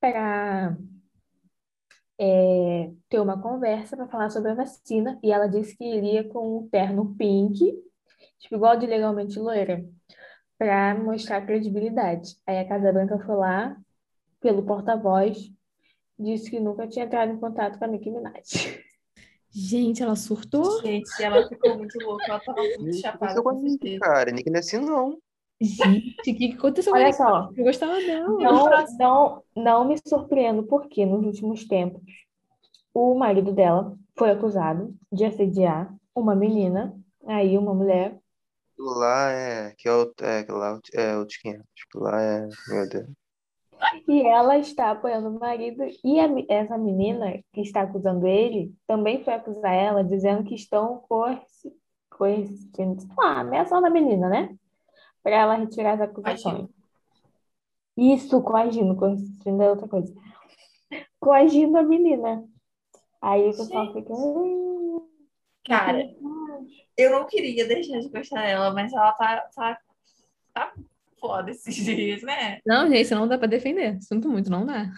[0.00, 0.76] para
[3.08, 6.68] ter uma conversa para falar sobre a vacina e ela disse que iria com um
[6.68, 7.58] terno pink,
[8.38, 9.84] tipo igual de legalmente loira,
[10.58, 12.36] para mostrar credibilidade.
[12.46, 13.76] Aí a Casa Branca foi lá,
[14.40, 15.52] pelo porta-voz,
[16.18, 18.82] disse que nunca tinha entrado em contato com a Nicki Minaj.
[19.50, 20.82] Gente, ela surtou?
[20.82, 24.00] Gente, ela ficou muito louca, ela tava muito chapada, aconteceu com com a Nick, certeza.
[24.00, 24.30] cara.
[24.30, 25.18] Nick não é assim, não.
[25.60, 27.12] Gente, o que aconteceu com Olha ela?
[27.12, 28.28] só, Eu gostava dela.
[28.28, 32.02] não, não, não me surpreendo porque nos últimos tempos
[32.94, 38.18] o marido dela foi acusado de assediar uma menina, aí uma mulher,
[38.78, 39.74] lá é.
[39.76, 40.12] Que é o.
[40.22, 41.64] É, aquilo lá é o de 500.
[41.88, 42.48] Aquilo lá é.
[42.68, 43.08] Meu Deus.
[44.08, 49.22] e ela está apoiando o marido, e a essa menina que está acusando ele também
[49.22, 51.72] foi acusar ela, dizendo que estão coerci,
[52.74, 54.56] sei lá, ameaçando a menina, né?
[55.22, 56.68] Para ela retirar as acusações.
[57.96, 60.14] Isso, coagindo, coercindo é outra coisa.
[61.18, 62.44] Coagindo a menina.
[63.20, 64.12] Aí o pessoal fica.
[64.12, 65.08] "Hum,
[65.66, 66.08] Cara,
[66.96, 69.78] eu não queria deixar de gostar dela, mas ela tá, tá,
[70.54, 70.72] tá
[71.20, 72.60] foda esses dias, né?
[72.64, 74.00] Não, gente, não dá pra defender.
[74.00, 74.90] Sinto muito, não dá.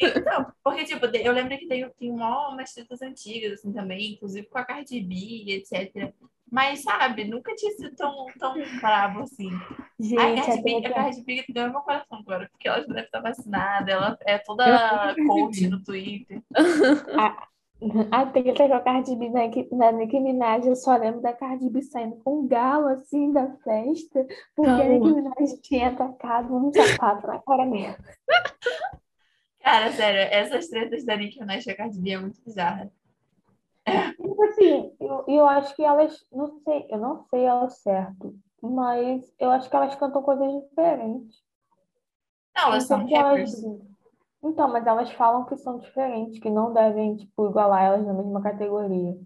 [0.00, 4.58] Então, porque, tipo, eu lembro que tem, tem umas tretas antigas, assim, também, inclusive com
[4.58, 6.14] a Cardi B, etc.
[6.50, 9.50] Mas, sabe, nunca tinha sido tão, tão brabo assim.
[9.52, 13.00] A Gente, a a treta- Cardi B ganhou meu coração agora, porque ela já deve
[13.06, 14.64] estar vacinada, ela é toda
[15.10, 16.40] a coach no Twitter.
[18.10, 19.40] A treta com a Cardi B na,
[19.72, 23.50] na Nicki Minaj, eu só lembro da Cardi B saindo com um galo assim da
[23.58, 24.94] festa, porque a Calma.
[24.94, 27.96] Nicki Minaj tinha atacado um sapato na cara dela.
[29.60, 32.90] Cara, sério, essas tretas da Nicki Minaj com a Cardi B é muito bizarra.
[33.86, 39.50] Assim, eu, eu acho que elas, não sei, eu não sei ao certo, mas eu
[39.50, 41.42] acho que elas cantam coisas diferentes.
[42.56, 43.86] Não, elas Não são se elas- rappers.
[44.42, 48.40] Então, mas elas falam que são diferentes, que não devem, tipo, igualar elas na mesma
[48.42, 49.18] categoria.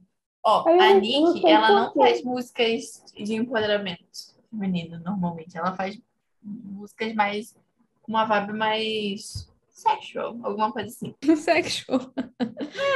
[0.45, 1.99] Ó, eu a eu não ela não quê.
[1.99, 5.59] faz músicas de empoderamento feminino, normalmente.
[5.59, 6.01] Ela faz
[6.43, 7.55] músicas mais,
[8.03, 11.15] com uma vibe mais sexual, alguma coisa assim.
[11.37, 12.01] Sexual.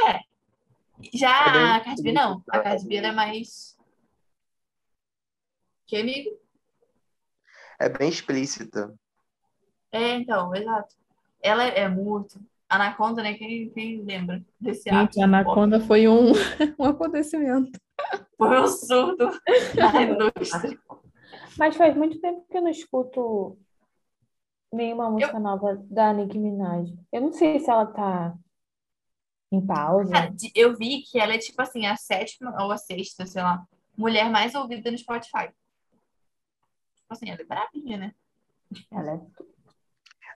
[0.07, 0.34] É
[0.97, 2.43] bem a Cardi B, não.
[2.49, 3.77] A Cardi B, é mais...
[5.87, 6.31] Que, amigo?
[7.79, 8.93] É bem explícita.
[9.91, 10.95] É, então, exato.
[11.41, 12.39] Ela é muito...
[12.67, 13.35] Anaconda, né?
[13.35, 15.13] Quem, quem lembra desse ato?
[15.13, 16.31] Gente, a Anaconda foi um,
[16.79, 17.79] um acontecimento.
[18.37, 19.31] Foi um surdo
[19.75, 20.79] na indústria.
[21.57, 23.57] Mas faz muito tempo que eu não escuto
[24.73, 26.93] nenhuma música nova da Nicki Minaj.
[27.11, 28.35] Eu não sei se ela tá
[29.55, 30.33] em pausa.
[30.53, 33.65] Eu vi que ela é tipo assim, a sétima ou a sexta, sei lá,
[33.97, 35.49] mulher mais ouvida no Spotify.
[36.95, 38.13] Tipo assim, ela é brabinha, né?
[38.91, 39.19] Ela é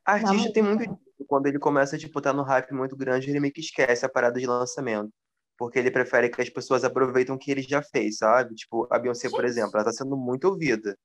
[0.06, 1.00] Artista tem muito.
[1.28, 4.40] Quando ele começa, tipo, tá no hype muito grande, ele meio que esquece a parada
[4.40, 5.12] de lançamento.
[5.58, 8.56] Porque ele prefere que as pessoas aproveitem o que ele já fez, sabe?
[8.56, 10.98] Tipo, a Beyoncé, por exemplo, ela tá sendo muito ouvida.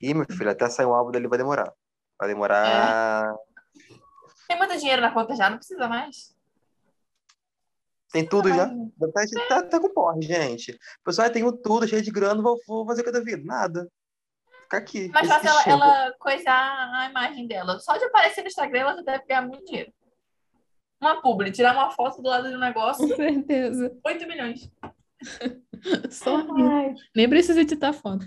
[0.00, 1.72] E, meu filho, até sair um álbum dele vai demorar.
[2.18, 3.34] Vai demorar.
[4.46, 6.37] Tem muito dinheiro na conta já, não precisa mais.
[8.12, 8.68] Tem tudo já.
[8.68, 10.72] Tá, tá, tá com porra, gente.
[10.72, 13.42] O pessoal "Ah, tenho tudo, cheio de grana, vou, vou fazer o que da vida?
[13.44, 13.86] Nada.
[14.62, 15.08] Fica aqui.
[15.12, 17.78] Mas fácil ela, ela coisar a imagem dela.
[17.80, 19.92] Só de aparecer no Instagram, ela já deve ganhar muito dinheiro.
[21.00, 23.96] Uma publi, tirar uma foto do lado do negócio, Com certeza.
[24.04, 24.70] 8 milhões.
[26.10, 26.36] Só.
[26.36, 28.26] Ai, Nem precisa editar foto.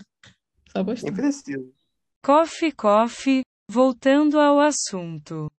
[0.71, 1.07] Só postar.
[1.07, 1.69] Nem precisa.
[2.23, 5.51] Coffee Coffee, voltando ao assunto.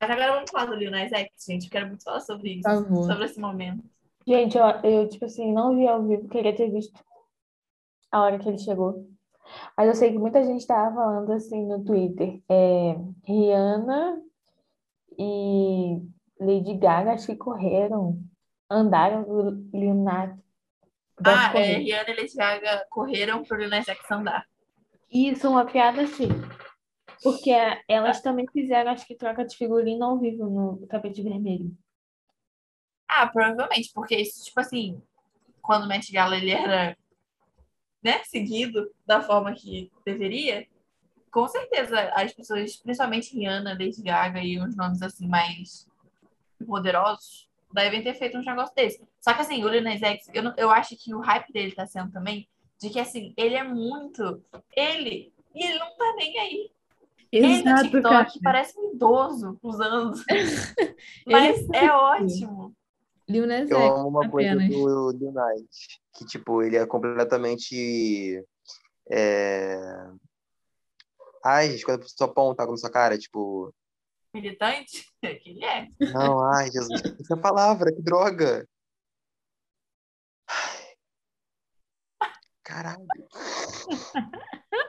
[0.00, 1.64] Mas agora vamos falar do Lil Nas X, gente.
[1.66, 2.62] Eu quero muito falar sobre isso.
[2.62, 3.04] Favor.
[3.04, 3.84] Sobre esse momento.
[4.26, 6.98] gente, eu, eu, tipo assim, não vi ao vivo, queria ter visto
[8.10, 9.06] a hora que ele chegou.
[9.76, 12.40] Mas eu sei que muita gente tava falando assim no Twitter.
[12.48, 14.22] É, Rihanna
[15.18, 16.00] e
[16.40, 18.18] Lady Gaga, acho que correram,
[18.70, 20.34] andaram do Lil Nas.
[21.22, 21.76] Ah, é.
[21.76, 24.46] Rihanna e Lady Gaga correram pro Lil Nas X andar.
[25.12, 26.28] Isso, uma piada assim.
[27.22, 27.50] Porque
[27.88, 31.74] elas também fizeram, acho que troca de figurino ao vivo no tapete vermelho.
[33.08, 35.02] Ah, provavelmente, porque isso, tipo assim,
[35.62, 36.96] quando o Met Gala ele era,
[38.02, 40.66] né, seguido da forma que deveria,
[41.32, 45.86] com certeza as pessoas, principalmente Rihanna, Lady Gaga e uns nomes assim mais
[46.66, 49.02] poderosos, devem ter feito um negócio desse.
[49.20, 51.72] Só que assim, o Lil Nas X, eu, não- eu acho que o hype dele
[51.72, 52.48] tá sendo também
[52.80, 54.42] de que assim, ele é muito
[54.76, 56.70] ele e ele não tá nem aí.
[57.32, 58.28] Exato, TikTok cara.
[58.42, 60.12] parece um idoso usando.
[61.26, 62.74] Mas é é ótimo.
[63.28, 64.74] Lil Nas Eu X, amo uma coisa apenas.
[64.74, 68.44] do, do Night, que, tipo, ele é completamente...
[69.08, 69.78] É...
[71.44, 73.72] Ai, gente, quando a pessoa aponta na sua cara, tipo...
[74.34, 75.06] Militante?
[75.20, 75.86] Que ele é.
[76.12, 78.66] Não, ai, Jesus, essa palavra, que droga!
[82.70, 83.06] Caralho.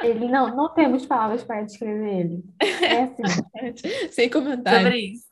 [0.02, 2.44] Ele não, não temos palavras para descrever ele.
[2.60, 3.24] É assim.
[4.14, 4.84] Sem comentário.
[4.84, 5.26] Sobre isso.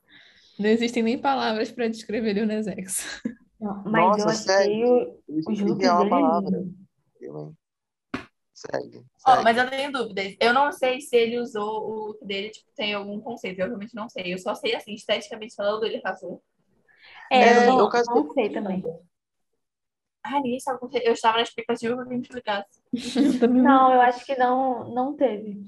[0.58, 3.22] Não existem nem palavras para descrever Lil Nas X.
[3.60, 4.88] Não, mas Nossa, eu achei sério?
[4.88, 6.66] o- Eu os esqueci looks a dele palavra.
[7.22, 7.54] Eu?
[8.54, 9.44] Segue, segue.
[9.44, 10.36] mas eu tenho dúvidas.
[10.40, 13.60] Eu não sei se ele usou o look dele, tipo, tem algum conceito.
[13.60, 14.34] Eu realmente não sei.
[14.34, 16.42] Eu só sei, assim, esteticamente falando, ele arrasou.
[17.32, 18.84] É, É, eu não, eu não sei também.
[20.32, 20.80] Ah, ninguém sabe.
[21.04, 22.82] Eu estava na expectativa que alguém me explicasse.
[23.50, 25.60] Não, eu acho que não, não teve.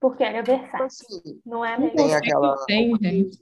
[0.00, 0.84] Porque era versátil.
[0.86, 1.96] Assim, Não é mesmo?
[1.96, 3.38] Tem aquela- tem, gente.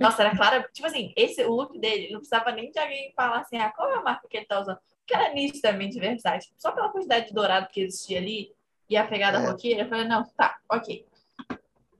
[0.00, 0.64] Nossa, era claro.
[0.72, 3.88] Tipo assim, esse, o look dele, não precisava nem de alguém falar assim, ah, qual
[3.90, 4.78] é a marca que ele tá usando?
[4.98, 6.52] Porque era nitidamente versátil.
[6.58, 8.50] Só pela quantidade de dourado que existia ali
[8.90, 9.46] e a pegada É.
[9.48, 11.06] roqueira, eu falei, não, tá, ok.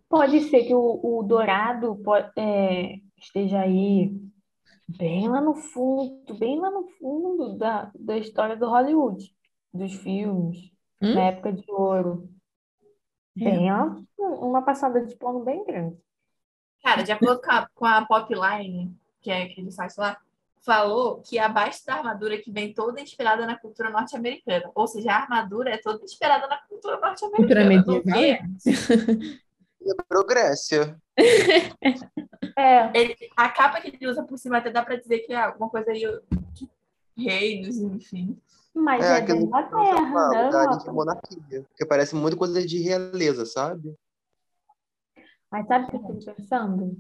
[0.09, 4.11] Pode ser que o, o dourado po- é, esteja aí
[4.89, 9.35] bem lá no fundo, bem lá no fundo da, da história do Hollywood,
[9.73, 11.15] dos filmes, Hum?
[11.15, 12.29] na época de ouro.
[13.41, 13.45] É.
[13.45, 15.97] Bem lá, uma passada de pano bem grande.
[16.83, 20.17] Cara, de acordo com a, com a Popline, que é aquele site lá,
[20.61, 24.71] falou que abaixo da armadura que vem toda inspirada na cultura norte-americana.
[24.75, 27.83] Ou seja, a armadura é toda inspirada na cultura Cultura norte-americana.
[27.83, 28.49] Do medieval.
[29.81, 30.97] lembrou Grécia.
[32.57, 35.37] É, Ele- a capa que ele usa por cima até dá pra dizer que é
[35.37, 36.01] alguma coisa aí
[36.53, 36.69] de
[37.17, 38.37] reinos, enfim.
[38.75, 41.63] mas É é da Inglaterra, falo, da de monarquia.
[41.69, 43.95] Porque parece muito coisa de realeza, sabe?
[45.51, 46.97] Mas sabe o que eu fico pensando?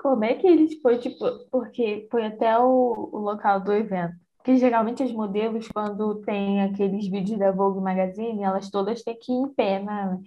[0.00, 4.14] Como é que eles foi, tipo, porque foi até o, o local do evento.
[4.36, 9.32] Porque geralmente as modelos, quando tem aqueles vídeos da Vogue Magazine, elas todas têm que
[9.32, 10.18] ir em pé na,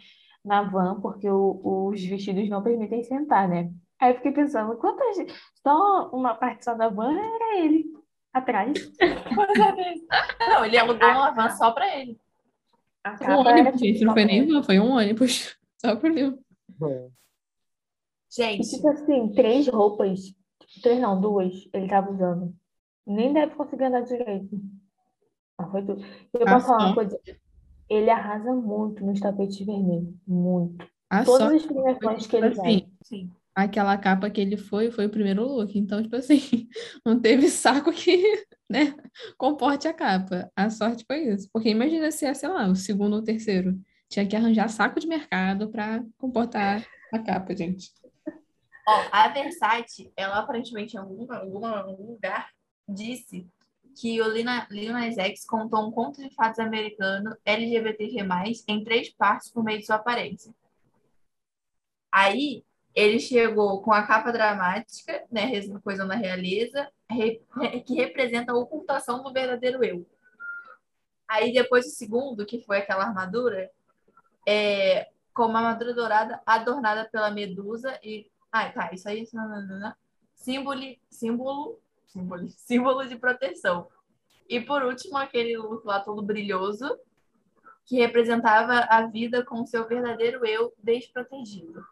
[0.49, 3.71] na van, porque o- os vestidos não permitem sentar, né?
[4.01, 5.15] Aí eu fiquei pensando, quantas.
[5.61, 7.85] Só uma parte só da van era ele,
[8.33, 8.73] atrás.
[10.39, 12.19] Não, ele alugou uma van só pra ele.
[13.21, 15.55] Um ônibus, gente, não foi nem van, foi um ônibus.
[15.79, 16.37] Só Lil.
[16.81, 17.09] E
[18.35, 20.19] Gente, tipo assim, três roupas,
[20.83, 22.53] três não, duas, ele tava usando.
[23.07, 24.49] Nem deve conseguir andar direito.
[25.57, 26.03] Ah, foi tudo.
[26.33, 27.17] Eu Ah, posso falar uma coisa?
[27.89, 30.13] Ele arrasa muito nos tapetes vermelhos.
[30.27, 30.87] Muito.
[31.09, 32.67] A Todas as premiações que ele vai.
[32.67, 33.31] assim, sim.
[33.55, 35.77] aquela capa que ele foi, foi o primeiro look.
[35.77, 36.39] Então, tipo assim,
[37.03, 38.95] não teve saco que, né,
[39.37, 40.51] comporte a capa.
[40.55, 41.49] A sorte foi isso.
[41.51, 43.79] Porque imagina se é, sei lá, o segundo ou terceiro.
[44.07, 47.91] Tinha que arranjar saco de mercado para comportar a capa, gente.
[48.87, 52.49] Ó, a Versace, ela aparentemente em algum, alguma, algum lugar
[52.87, 53.47] disse
[53.99, 58.17] que o Lil Nas X contou um conto de fatos americano LGBTQ+,
[58.67, 60.53] em três partes por meio de sua aparência.
[62.09, 62.63] Aí,
[62.95, 65.51] ele chegou com a capa dramática, né,
[65.83, 70.05] coisa na realeza, re- re- que representa a ocultação do verdadeiro eu.
[71.27, 73.69] Aí, depois o segundo, que foi aquela armadura,
[74.47, 79.27] é, com uma armadura dourada adornada pela medusa e ah, tá, isso aí.
[79.33, 79.93] não, não, não.
[80.33, 80.81] Símbolo,
[81.11, 81.79] símbolo,
[82.09, 83.87] símbolo, símbolo de proteção.
[84.47, 86.97] E por último, aquele look lá todo brilhoso,
[87.85, 91.83] que representava a vida com seu verdadeiro eu desprotegido.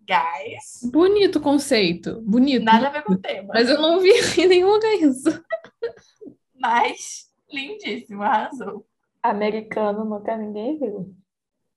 [0.00, 2.64] Guys, Bonito conceito, bonito.
[2.64, 3.50] nada a ver com o tema.
[3.52, 5.44] Mas eu não vi em nenhum lugar isso.
[6.54, 8.86] Mas lindíssimo, arrasou.
[9.22, 11.14] Americano nunca ninguém viu.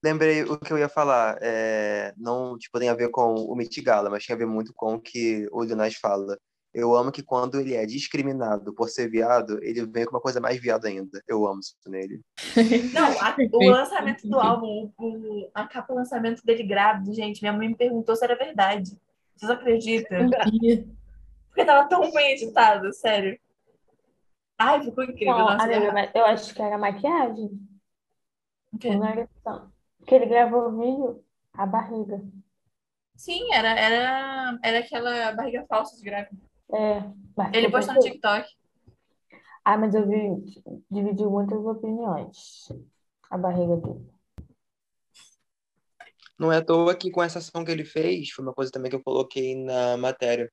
[0.04, 1.38] Lembrei o que eu ia falar.
[1.42, 4.74] É, não tipo, tem a ver com o Met Gala, mas tem a ver muito
[4.76, 6.38] com o que o Nas fala.
[6.74, 10.40] Eu amo que quando ele é discriminado por ser viado, ele vem com uma coisa
[10.40, 11.22] mais viada ainda.
[11.28, 12.22] Eu amo isso nele.
[12.94, 17.52] Não, a- o lançamento do álbum, o- a capa do lançamento dele grávido, gente, minha
[17.54, 18.98] mãe me perguntou se era verdade.
[19.36, 20.30] Vocês acreditam?
[21.48, 23.38] Porque tava tão bem editado, sério.
[24.58, 25.34] Ai, ficou incrível.
[25.36, 27.50] Não, amiga, eu acho que era maquiagem.
[28.74, 28.96] o quê?
[28.96, 29.72] Não era edição.
[30.02, 32.22] Porque ele gravou o vídeo, a barriga.
[33.16, 36.36] Sim, era, era, era aquela barriga falsa de grávida.
[36.74, 37.04] É,
[37.54, 38.02] Ele postou no.
[38.02, 38.48] TikTok.
[39.64, 42.68] Ah, mas eu vi, dividiu muitas opiniões.
[43.30, 44.10] A barriga dele.
[46.40, 48.90] Não é à toa que com essa ação que ele fez, foi uma coisa também
[48.90, 50.52] que eu coloquei na matéria.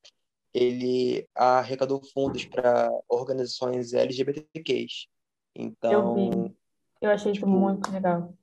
[0.53, 5.07] Ele arrecadou fundos para organizações LGBTQs.
[5.55, 6.57] Eu Então, vi.
[7.01, 8.35] Eu achei isso Tipo, muito legal.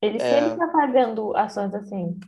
[0.00, 0.40] Ele é.
[0.40, 2.18] sempre tá fazendo ações assim.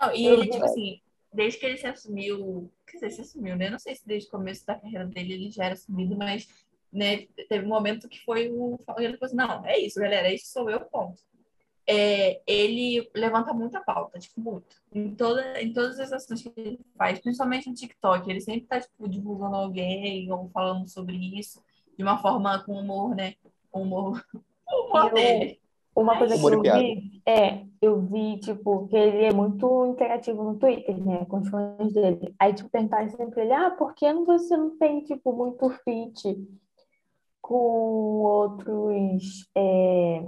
[0.00, 1.00] Não, e ele, tipo assim,
[1.32, 3.70] desde que ele se assumiu, quer dizer, se assumiu, né?
[3.70, 6.48] Não sei se desde o começo da carreira dele ele já era assumido, mas
[6.92, 8.78] né, teve um momento que foi o.
[8.98, 11.22] Ele falou assim, não, é isso, galera, isso sou eu, ponto.
[11.86, 14.76] É, ele levanta muita pauta, tipo, muito.
[14.92, 18.80] Em, toda, em todas as ações que ele faz, principalmente no TikTok, ele sempre tá,
[18.80, 21.62] tipo, divulgando alguém ou falando sobre isso
[21.96, 23.34] de uma forma com humor, né?
[23.72, 24.24] Humor
[24.72, 25.56] Eu-.
[25.96, 30.56] Uma coisa que eu vi é, eu vi, tipo, que ele é muito interativo no
[30.58, 32.34] Twitter, né, com os fãs dele.
[32.38, 35.68] Aí, tipo, perguntaram sempre pra ele, ah, por que não- você não tem, tipo, muito
[35.84, 36.36] feat
[37.42, 40.24] com outros é,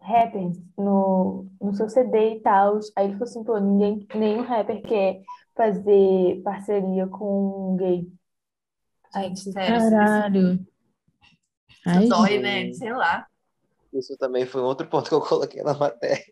[0.00, 2.78] rappers no, no seu CD e tal?
[2.96, 5.22] Aí ele falou assim, pô, ninguém, nenhum rapper quer
[5.56, 8.06] fazer parceria com um gay.
[9.14, 10.66] Aí, Gente, sério, Caralho.
[11.86, 12.42] Ai, dói, gente.
[12.42, 12.72] né?
[12.74, 13.26] Sei lá.
[13.92, 16.24] Isso também foi um outro ponto que eu coloquei na matéria.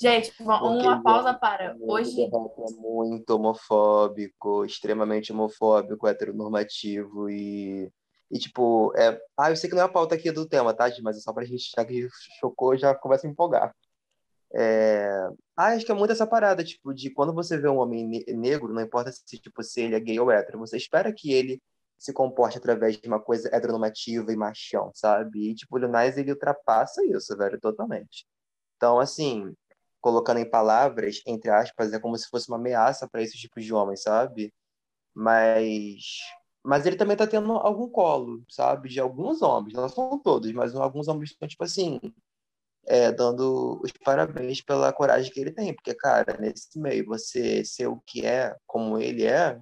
[0.00, 1.76] Gente, uma, Porque ele pausa é para.
[1.80, 2.28] Hoje, é
[2.76, 7.88] muito homofóbico, extremamente homofóbico, heteronormativo e,
[8.28, 9.20] e tipo, é...
[9.38, 11.32] ah, eu sei que não é a pauta aqui do tema, tá, mas é só
[11.32, 12.08] pra gente, já que
[12.40, 13.72] chocou, já começa a empolgar.
[14.54, 15.28] É...
[15.56, 18.24] Ah, acho que é muito essa parada, tipo, de quando você vê um homem ne-
[18.34, 21.62] negro, não importa se, tipo, se ele é gay ou hétero, você espera que ele
[22.02, 25.50] se comporte através de uma coisa heteronormativa e machão, sabe?
[25.50, 28.26] E, tipo, o Lil Nas, ele ultrapassa isso, velho, totalmente.
[28.76, 29.54] Então, assim,
[30.00, 33.72] colocando em palavras, entre aspas, é como se fosse uma ameaça para esses tipos de
[33.72, 34.52] homens, sabe?
[35.14, 36.18] Mas,
[36.64, 38.88] mas ele também tá tendo algum colo, sabe?
[38.88, 42.00] De alguns homens, não são todos, mas alguns homens estão, tipo assim,
[42.84, 47.86] é, dando os parabéns pela coragem que ele tem, porque, cara, nesse meio, você ser
[47.86, 49.60] o que é, como ele é,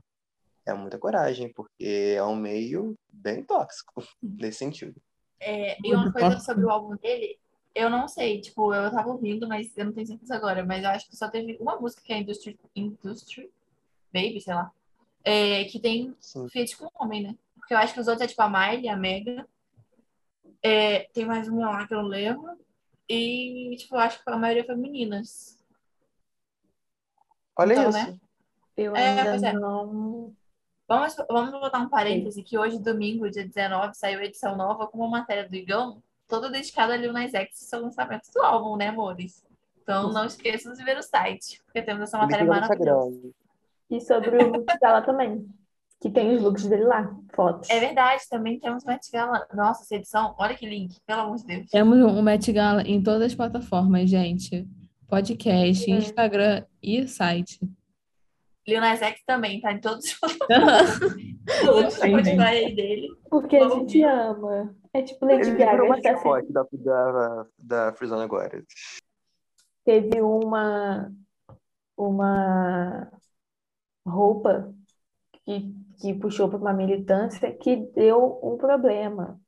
[0.71, 5.01] é muita coragem, porque é um meio bem tóxico, nesse sentido.
[5.41, 7.39] é, e uma coisa sobre o álbum dele,
[7.75, 10.91] eu não sei, tipo, eu tava ouvindo, mas eu não tenho certeza agora, mas eu
[10.91, 13.51] acho que só teve uma música que é Industry, Industry
[14.13, 14.73] Baby, sei lá,
[15.25, 16.49] é, que tem Sim.
[16.49, 17.37] feat com homem, né?
[17.55, 19.49] Porque eu acho que os outros é tipo a Miley, a Mega,
[20.63, 22.59] é, tem mais uma lá que eu lembro,
[23.09, 25.59] e, tipo, eu acho que a maioria foi meninas.
[27.57, 27.99] Olha Então, isso.
[27.99, 28.21] né?
[28.77, 29.53] eu É, ainda é.
[29.53, 30.35] não...
[30.91, 34.99] Vamos, vamos botar um parêntese que hoje, domingo, dia 19, saiu a edição nova com
[34.99, 38.77] uma matéria do Igão, toda dedicada a Lil Nas X e seu lançamento do álbum,
[38.77, 39.45] né, amores?
[39.81, 43.21] Então não esqueçam de ver o site, porque temos essa matéria maravilhosa.
[43.89, 45.49] E sobre o look dela também.
[46.01, 47.71] Que tem os looks dele lá, fotos.
[47.71, 49.47] É verdade, também temos Met Gala.
[49.55, 51.71] Nossa, essa edição, olha que link, pelo amor de Deus.
[51.71, 54.67] Temos um Met Gala em todas as plataformas, gente.
[55.07, 55.99] Podcast, Uhum.
[55.99, 57.61] Instagram e site.
[58.67, 60.19] Lil Nas X também, tá em todos os
[61.65, 63.09] todos os Sim, Spotify aí dele.
[63.29, 64.75] Porque a gente ama.
[64.93, 65.85] É tipo Ele Lady Gaga.
[65.85, 66.63] uma tá sempre- da,
[67.13, 68.63] da, da Frizona agora.
[69.85, 71.11] Teve uma,
[71.97, 73.11] uma
[74.07, 74.73] roupa
[75.45, 79.41] que, que puxou para uma militância que deu um problema.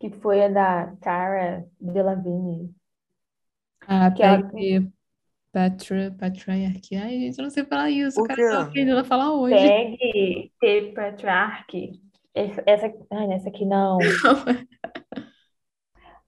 [0.00, 2.72] Que foi a da Cara Delevingne.
[3.86, 4.92] A Que ela- PEG
[5.52, 6.96] Patri, Patriarchy.
[6.96, 8.16] Ai, gente, eu não sei falar isso.
[8.16, 9.54] Por cara, tô aprendendo a falar hoje.
[9.54, 11.92] Peg, teve Patriarch.
[12.34, 13.98] Essa, essa, ai, essa aqui não.
[13.98, 14.06] o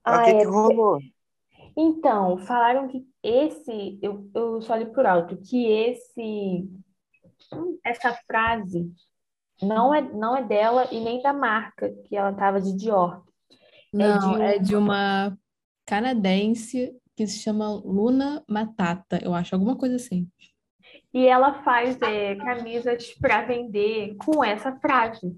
[0.03, 0.99] Ah, que é que rolou?
[1.77, 6.67] Então, falaram que esse, eu, eu só li por alto, que esse,
[7.85, 8.91] essa frase
[9.61, 13.23] não é, não é dela e nem da marca que ela tava de Dior.
[13.93, 15.37] Não, de é de uma
[15.85, 20.29] canadense que se chama Luna Matata, eu acho, alguma coisa assim.
[21.13, 25.35] E ela faz é, camisas para vender com essa frase.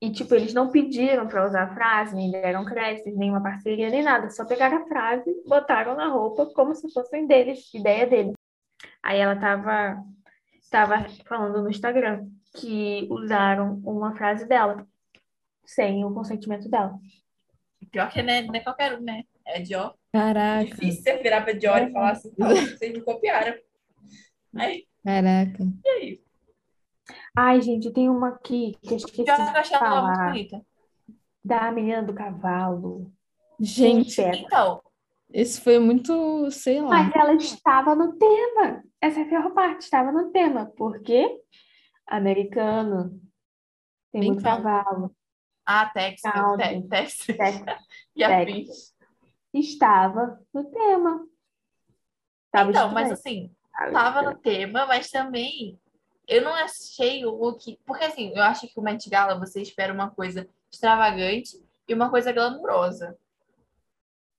[0.00, 4.02] E, tipo, eles não pediram para usar a frase, nem deram créditos, nenhuma parceria, nem
[4.02, 4.30] nada.
[4.30, 8.34] Só pegaram a frase, botaram na roupa como se fossem deles, ideia deles.
[9.02, 10.04] Aí ela tava,
[10.70, 14.86] tava falando no Instagram que usaram uma frase dela,
[15.64, 16.98] sem o consentimento dela.
[17.90, 19.24] Pior que não é, não é qualquer um, né?
[19.44, 19.94] É Dior.
[20.18, 23.54] Caraca, Difícil você virar pra Dior e falar assim, não, vocês me copiaram.
[24.56, 25.64] Aí, caraca.
[25.84, 26.20] e aí?
[27.36, 30.28] Ai, gente, tem uma aqui que eu esqueci eu de achei ela muito falar.
[30.32, 30.66] bonita.
[31.44, 33.12] Da menina do cavalo.
[33.60, 34.20] Gente.
[34.20, 34.82] Então,
[35.32, 36.88] esse foi muito, sei lá.
[36.88, 38.82] Mas ela estava no tema.
[39.00, 40.66] Essa é a pior parte, estava no tema.
[40.76, 41.40] Porque
[42.06, 43.10] americano
[44.12, 44.62] tem Nem muito fala.
[44.62, 45.14] cavalo.
[45.64, 46.56] a Tex, Calma.
[46.58, 47.64] Te- Tex Tex-
[48.16, 48.94] e a Tex.
[49.52, 51.26] Estava no tema.
[52.50, 54.30] Tava Então, mas assim, Tava tava estranho.
[54.36, 55.78] no tema, mas também
[56.26, 57.78] eu não achei o look.
[57.86, 62.10] Porque assim, eu acho que o Met Gala você espera uma coisa extravagante e uma
[62.10, 63.16] coisa glamurosa.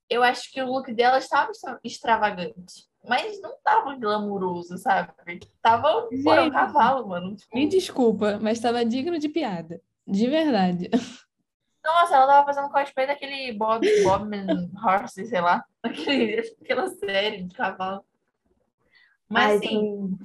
[0.10, 5.14] Eu acho que o look dela estava extra- extravagante, mas não tava glamuroso, sabe?
[5.62, 6.51] Tava é um Gente.
[6.51, 7.36] cavalo, mano.
[7.36, 9.80] Tipo, Me desculpa, mas estava digno de piada.
[10.07, 10.89] De verdade.
[11.84, 15.64] Nossa, ela tava fazendo cosplay daquele Bob, Bobman Horse, sei lá.
[15.82, 18.04] Aquele, aquela série de cavalo.
[19.30, 20.20] Mas assim, também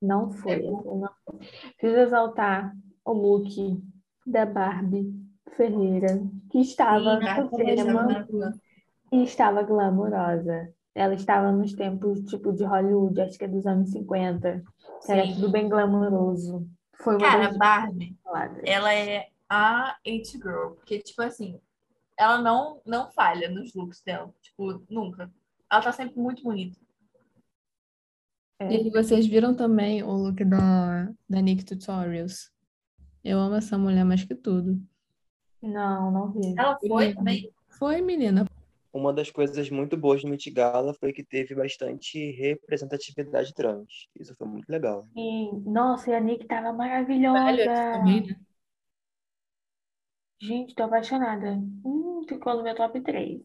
[0.00, 0.52] não foi.
[0.52, 1.38] É assim, não foi.
[1.76, 3.82] Preciso exaltar o look
[4.26, 5.12] da Barbie
[5.56, 8.60] Ferreira, que estava sim, maravilhosa.
[9.12, 10.72] e estava glamurosa.
[10.94, 14.64] Ela estava nos tempos tipo de Hollywood, acho que é dos anos 50,
[15.04, 15.34] que era Sim.
[15.34, 16.66] tudo bem glamuroso.
[16.94, 18.16] Foi uma Cara, Barbie,
[18.64, 21.60] ela é a it girl, porque tipo assim,
[22.18, 25.30] ela não não falha nos looks dela, tipo, nunca.
[25.70, 26.78] Ela tá sempre muito bonita.
[28.60, 28.72] É.
[28.74, 32.50] E vocês viram também o look da, da Nick Tutorials?
[33.22, 34.80] Eu amo essa mulher mais que tudo.
[35.62, 36.54] Não, não vi.
[36.56, 37.52] Ela foi também.
[37.68, 38.46] Foi, menina.
[38.92, 44.08] Uma das coisas muito boas do Met Gala foi que teve bastante representatividade trans.
[44.18, 45.06] Isso foi muito legal.
[45.14, 47.64] E, nossa, e a Nick tava maravilhosa.
[47.64, 48.36] também, né?
[50.40, 51.52] Gente, tô apaixonada.
[51.84, 53.40] Hum, ficou no meu top 3.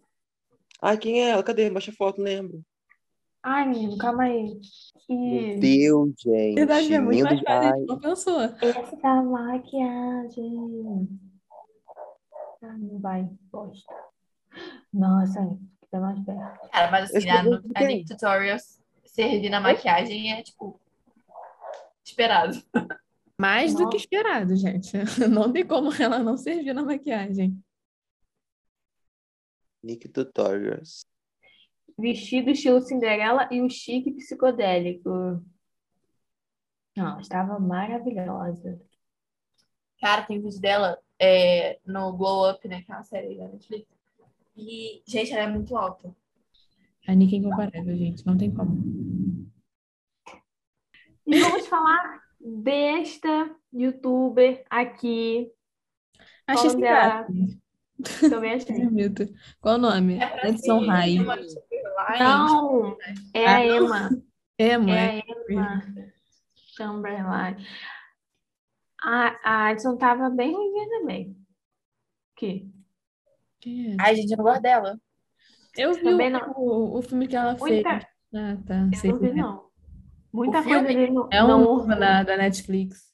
[0.81, 1.43] Ai, quem é ela?
[1.43, 1.69] Cadê?
[1.69, 2.63] Baixa a foto, não lembro.
[3.41, 4.59] Ai, menino, calma aí.
[5.09, 6.55] Meu Deus, gente.
[6.55, 7.79] Verdade, é muito mais fácil, a demais.
[7.79, 8.41] gente não pensou.
[8.41, 11.09] essa maquiagem.
[12.61, 13.93] Ah, não vai, bosta.
[14.93, 16.69] Nossa, fica mais perto.
[16.69, 17.83] Cara, mas assim, a, de a?
[17.87, 20.79] Nick Tutorials servir na maquiagem é tipo
[22.05, 22.63] esperado.
[23.39, 23.97] Mais do que Nossa.
[23.97, 24.91] esperado, gente.
[25.29, 27.57] Não tem como ela não servir na maquiagem.
[29.83, 31.05] Nick Tutorials.
[31.97, 35.43] Vestido estilo Cinderela e o chique psicodélico.
[36.95, 38.79] Não, estava maravilhosa.
[39.99, 42.83] Cara, tem vídeo dela é, no Glow Up, né?
[42.83, 43.87] Que é uma série da Netflix.
[44.55, 46.15] E, gente, ela é muito alta.
[47.07, 48.25] A Nick é incomparável, gente.
[48.25, 49.51] Não tem como.
[51.25, 55.51] E vamos falar desta youtuber aqui.
[56.47, 57.25] Achei sem dela.
[57.27, 57.33] graça.
[58.29, 58.75] Também achei.
[59.61, 60.19] Qual o nome?
[60.19, 61.17] É Edson Rai.
[62.19, 62.97] Não,
[63.33, 63.85] é a Ah, não.
[63.85, 64.09] Emma.
[64.59, 65.21] Emma, É é.
[65.21, 65.83] a Emma
[66.77, 67.55] Chamberlain.
[69.01, 71.37] A, a Addison tava bem ruim também.
[72.35, 72.69] Que?
[73.59, 73.97] Quem é?
[73.99, 74.99] Ai, gente, eu não gosto dela.
[75.77, 76.51] Eu vi Também o, não.
[76.55, 77.83] o, o filme que ela fez.
[77.85, 78.89] Ah, tá.
[78.91, 79.33] eu Sei não vi, é.
[79.33, 79.72] não.
[80.33, 81.03] Muita O coisa filme?
[81.03, 83.13] ali no, É um não da, da Netflix.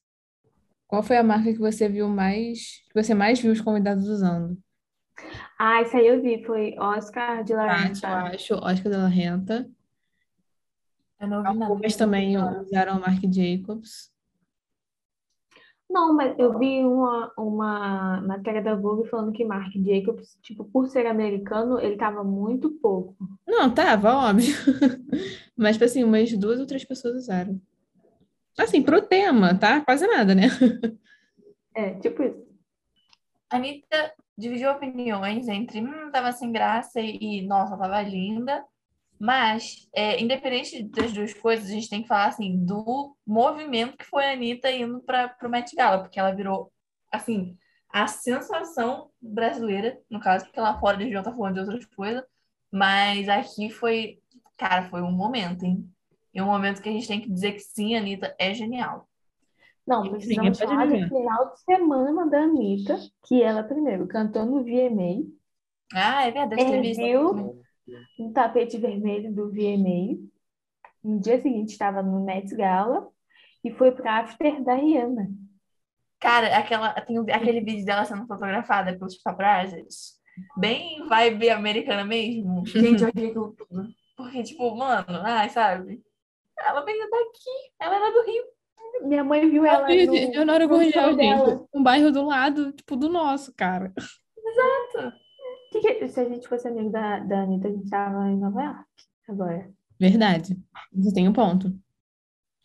[0.88, 4.58] Qual foi a marca que você viu mais, que você mais viu os convidados usando?
[5.58, 8.08] Ah, isso aí eu vi, foi Oscar de la eu Renta.
[8.08, 9.70] acho, Oscar de la Renta.
[11.20, 11.72] Eu não vi nada.
[11.74, 14.10] Algumas também usaram a Marc Jacobs.
[15.90, 20.88] Não, mas eu vi uma, uma matéria da Vogue falando que Marc Jacobs, tipo, por
[20.88, 23.16] ser americano, ele tava muito pouco.
[23.48, 24.54] Não, tava, óbvio.
[25.58, 27.60] Mas, tipo assim, umas duas ou três pessoas usaram.
[28.58, 29.82] Assim, pro tema, tá?
[29.82, 30.44] Quase nada, né?
[31.76, 32.46] É, tipo isso.
[33.50, 38.66] A Anitta dividiu opiniões entre hum, tava sem graça e, nossa, tava linda.
[39.20, 44.06] Mas, é, independente das duas coisas, a gente tem que falar assim do movimento que
[44.06, 46.72] foi a Anitta indo para o Met Gala, porque ela virou
[47.12, 47.58] assim
[47.92, 52.24] a sensação brasileira, no caso, porque lá fora eles deviam estar falando de outras coisas,
[52.72, 54.20] mas aqui foi,
[54.56, 55.90] cara, foi um momento, hein?
[56.34, 59.10] E um momento que a gente tem que dizer que sim, a Anitta é genial.
[59.86, 62.96] Não, Sim, precisamos pode falar do final de semana da Anitta,
[63.26, 65.26] que ela primeiro cantou no VMA,
[65.92, 67.59] Ah, é verdade, teve isso.
[68.20, 70.18] Um tapete vermelho do VMA.
[71.04, 73.08] No dia seguinte estava no Met Gala
[73.64, 75.30] e foi para after da Rihanna.
[76.20, 80.20] Cara, aquela, tem aquele vídeo dela sendo fotografada pelos paparazzis.
[80.58, 82.66] Bem vibe americana mesmo.
[82.66, 83.88] Gente, eu achei aquilo tudo.
[84.18, 86.02] Porque, tipo, mano, ai, sabe?
[86.58, 88.44] Ela veio daqui, ela era do Rio.
[89.08, 91.68] Minha mãe viu ela Rio no, de de Honório no Gurgel, gente.
[91.74, 93.94] Um bairro do lado, tipo, do nosso, cara.
[95.72, 98.62] Que que- se a gente fosse amigo da, da Anitta, a gente tava em Nova
[98.64, 98.86] York
[99.28, 99.72] agora.
[100.00, 100.58] Verdade.
[100.94, 101.78] Você tem um ponto.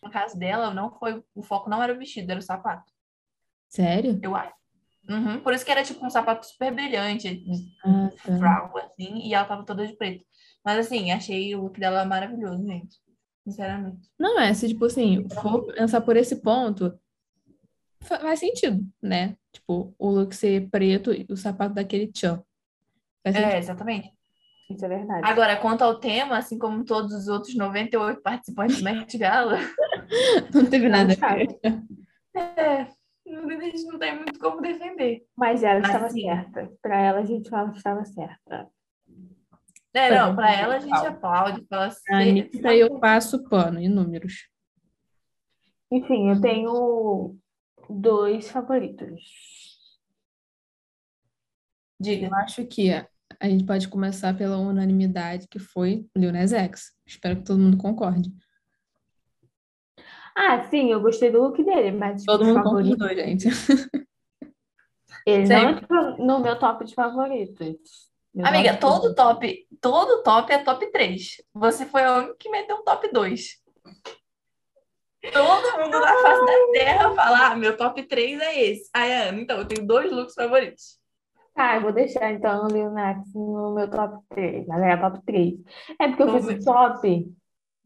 [0.02, 2.90] No caso dela, não foi, o foco não era o vestido, era o sapato.
[3.68, 4.18] Sério?
[4.22, 4.52] Eu acho.
[5.08, 8.38] Uhum, por isso que era tipo um sapato super brilhante, de Ah, tá.
[8.38, 10.24] fralda, assim, e ela tava toda de preto.
[10.64, 12.96] Mas assim, achei o look dela maravilhoso, gente.
[13.46, 14.08] Sinceramente.
[14.18, 16.98] Não é, se, tipo assim, for pensar por esse ponto,
[18.00, 19.36] fa- faz sentido, né?
[19.52, 22.42] Tipo, o look ser preto e o sapato daquele tchan.
[23.24, 24.12] É, exatamente.
[24.70, 25.26] Isso é verdade.
[25.26, 29.58] Agora, quanto ao tema, assim como todos os outros 98 participantes do Met Gala,
[30.54, 31.60] Não teve nada a ver.
[32.34, 35.24] é, a gente não tem muito como defender.
[35.36, 36.22] Mas ela Mas estava sim.
[36.22, 36.72] certa.
[36.82, 38.68] Para ela, a gente fala que estava certa.
[39.92, 42.12] É, Foi não, pra ela a gente aplaude, fala assim.
[42.12, 44.48] A Anitta eu passo pano em números.
[45.90, 47.36] Enfim, eu tenho
[47.88, 49.22] dois favoritos.
[52.00, 52.26] Diga.
[52.26, 52.90] Eu acho que
[53.40, 56.92] a, gente pode começar pela unanimidade, que foi o Lil Nas X.
[57.06, 58.30] Espero que todo mundo concorde.
[60.36, 63.48] Ah, sim, eu gostei do look dele, mas tipo, Todo os mundo favoritos, concordou, gente.
[65.24, 65.84] ele não Sempre.
[65.84, 68.10] entrou no meu top de favoritos.
[68.34, 71.42] Meu Amiga, top todo top, todo top é top 3.
[71.54, 73.62] Você foi a única que meteu um top 2.
[75.32, 78.90] Todo mundo na face da terra fala, ah, meu top 3 é esse.
[78.92, 80.98] Aí, Ana, então, eu tenho dois looks favoritos.
[81.56, 84.66] Ah, eu vou deixar então o Lil Nas no meu top 3.
[84.66, 85.54] Na verdade, top 3.
[86.00, 87.32] É porque eu fiz o top.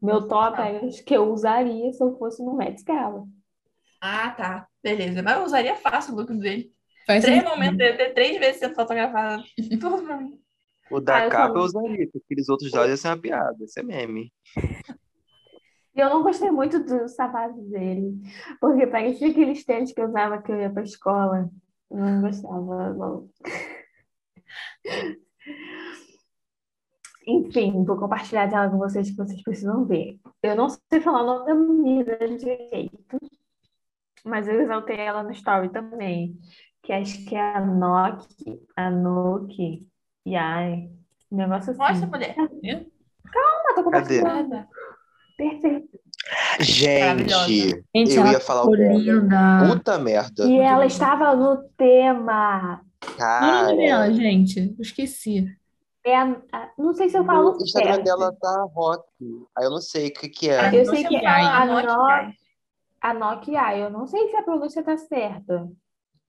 [0.01, 0.67] Meu top Tá.
[0.69, 3.25] é os que eu usaria se eu fosse no Met Gala.
[4.01, 4.67] Ah, tá.
[4.81, 5.21] Beleza.
[5.21, 6.71] Mas eu usaria fácil o look dele.
[7.05, 7.49] Faz Três sentido.
[7.53, 9.43] momentos, eu ia ter três vezes sendo fotografada.
[9.79, 10.39] Tudo pra mim.
[10.89, 11.65] O Ah, da eu capa eu também.
[11.65, 14.31] usaria, porque aqueles outros dois ia ser uma piada, isso é meme.
[15.95, 18.13] E eu não gostei muito dos sapatos dele,
[18.61, 21.49] porque parecia aqueles tênis que eu usava que eu ia pra escola.
[21.91, 23.29] Não gostava, não.
[27.27, 30.19] Enfim, vou compartilhar a tela com vocês que vocês precisam ver.
[30.41, 33.19] Eu não sei falar o nome da menina direito,
[34.23, 36.39] mas eu exaltei ela no story também,
[36.81, 39.87] que acho que é a Noki, a Noki,
[40.25, 40.89] e ai,
[41.31, 41.79] um negócio assim.
[41.79, 42.35] Mostra, mulher.
[42.37, 44.49] Ah, tô compartilhando.
[44.49, 44.67] Nada.
[45.37, 45.99] Perfeito.
[46.59, 49.67] Gente, Gente, eu ia falar o linda.
[49.67, 50.45] Puta merda.
[50.45, 52.81] E ela estava no tema.
[53.17, 54.59] Qual o nome dela, Cara, gente?
[54.77, 55.47] Eu esqueci.
[56.05, 58.05] É a- a- não sei se eu falo o Instagram certo.
[58.05, 59.03] dela tá rock.
[59.57, 60.75] Aí eu não sei o que que Ah, é.
[60.75, 61.65] Eu então sei que fala a
[62.25, 62.35] guys.
[63.01, 65.69] A Nokia, eu não sei se a pronúncia tá certa,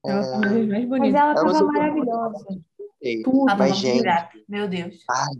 [0.04, 2.46] Ela tá mais mas ela Eu não tava maravilhosa.
[3.24, 3.56] Tudo.
[3.58, 4.04] Mas, gente-.
[4.48, 5.04] Meu Deus.
[5.10, 5.34] Ai,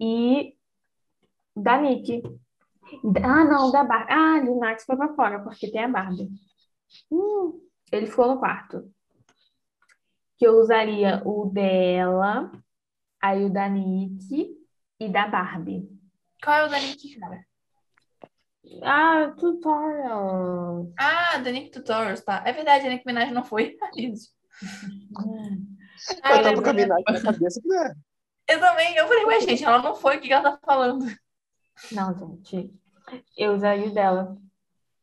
[0.00, 0.54] E
[1.62, 2.22] da Nick.
[3.22, 4.12] Ah, não, da Barbie.
[4.12, 6.28] Ah, o Max foi pra fora, porque tem a Barbie.
[7.10, 7.60] Hum,
[7.92, 8.90] ele ficou no quarto.
[10.36, 12.50] Que eu usaria o dela,
[13.20, 14.56] aí o da Nick
[15.00, 15.88] e da Barbie.
[16.42, 17.44] Qual é o da Nick, cara?
[18.82, 20.92] Ah, tutorial.
[20.98, 22.42] Ah, da Nick Tutorials, tá.
[22.44, 23.76] É verdade, a Nick Minaj não foi.
[23.96, 24.30] Isso.
[26.22, 27.94] Ah, eu tava com a Minaj na cabeça que não é.
[28.48, 28.94] Eu também.
[28.96, 30.16] Eu falei, ué, gente, ela não foi.
[30.16, 31.06] O que que ela tá falando?
[31.92, 32.74] Não, gente.
[33.36, 34.36] Eu usaria o dela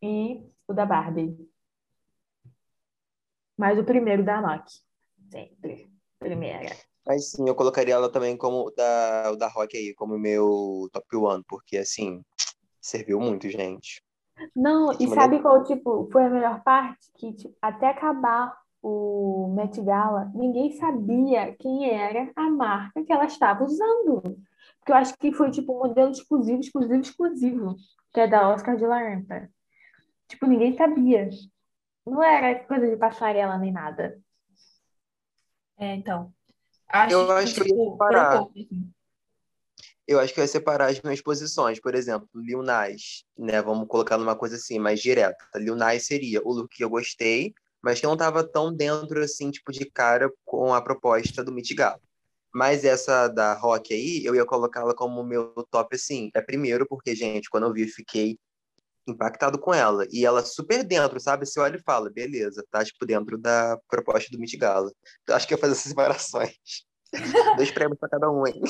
[0.01, 1.37] e o da Barbie.
[3.57, 4.79] Mas o primeiro da Nock.
[5.31, 5.89] Sempre.
[6.19, 6.75] Primeira.
[7.05, 10.89] Mas sim, eu colocaria ela também como o da, o da Rock aí, como meu
[10.91, 12.23] top one, porque assim,
[12.81, 14.03] serviu muito, gente.
[14.55, 17.09] Não, e Esse sabe qual, tipo, foi a melhor parte?
[17.15, 23.25] Que, tipo, até acabar o Met Gala, ninguém sabia quem era a marca que ela
[23.25, 24.37] estava usando.
[24.85, 27.75] Porque eu acho que foi, tipo, um modelo exclusivo, exclusivo, exclusivo,
[28.13, 29.49] que é da Oscar de la Renta.
[30.27, 31.27] Tipo, ninguém sabia.
[32.05, 34.21] Não era coisa de passarela nem nada.
[35.79, 36.31] É, então.
[36.87, 38.35] Acho Eu acho que eu ia tipo, separar.
[38.35, 38.91] um pouco, assim.
[40.07, 41.79] Eu acho que eu ia separar as minhas posições.
[41.79, 43.59] Por exemplo, Lil Nas, né?
[43.63, 45.43] Vamos colocar numa coisa assim, mais direta.
[45.55, 49.49] Lil Nas seria o look que eu gostei, mas que não estava tão dentro, assim,
[49.49, 51.99] tipo, de cara com a proposta do Met Gala.
[52.55, 56.29] Mas essa da Rock aí, eu ia colocá-la como meu top, assim.
[56.33, 58.39] É primeiro porque, gente, quando eu vi, eu fiquei
[59.05, 60.07] impactado com ela.
[60.09, 61.45] E ela super dentro, sabe?
[61.45, 64.89] Você olha e fala, beleza, tá, tipo, dentro da proposta do Met Gala.
[65.31, 66.53] Acho que eu fazer essas separações.
[67.57, 68.61] Dois prêmios pra cada um, hein?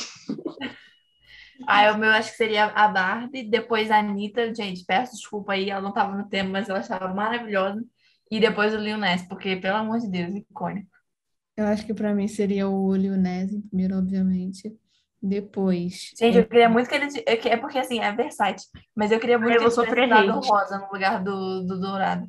[1.68, 5.70] Aí o meu acho que seria a Barbie, depois a Anitta, gente, peço desculpa aí,
[5.70, 7.86] ela não tava no tema, mas ela estava maravilhosa.
[8.32, 10.95] E depois o Lil Nas, porque, pelo amor de Deus, icônico.
[11.58, 14.74] Eu acho que pra mim seria o Nas em primeiro, obviamente.
[15.22, 16.12] Depois.
[16.20, 17.06] Gente, é, eu queria muito que ele.
[17.26, 18.68] é É porque assim, é Versace.
[18.96, 21.80] Mas eu queria muito Eu que ele tivesse sofrer dado rosa no lugar do, do
[21.80, 22.28] dourado.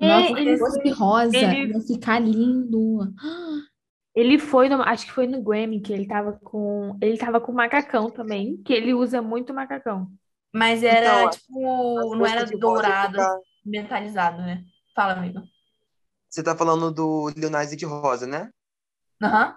[0.00, 3.12] Nossa, ele se fosse foi- rosa, ele- ia ficar lindo.
[4.14, 7.52] Ele foi no, acho que foi no Grammy que ele tava com, ele tava com
[7.52, 10.08] macacão também, que ele usa muito macacão.
[10.52, 14.64] Mas era, Então, tipo, não era rosa, dourado, fica- metalizado, né?
[14.92, 15.40] Fala, amigo.
[16.28, 18.50] Você tá falando do Lil Nas de rosa, né?
[19.22, 19.56] Aham.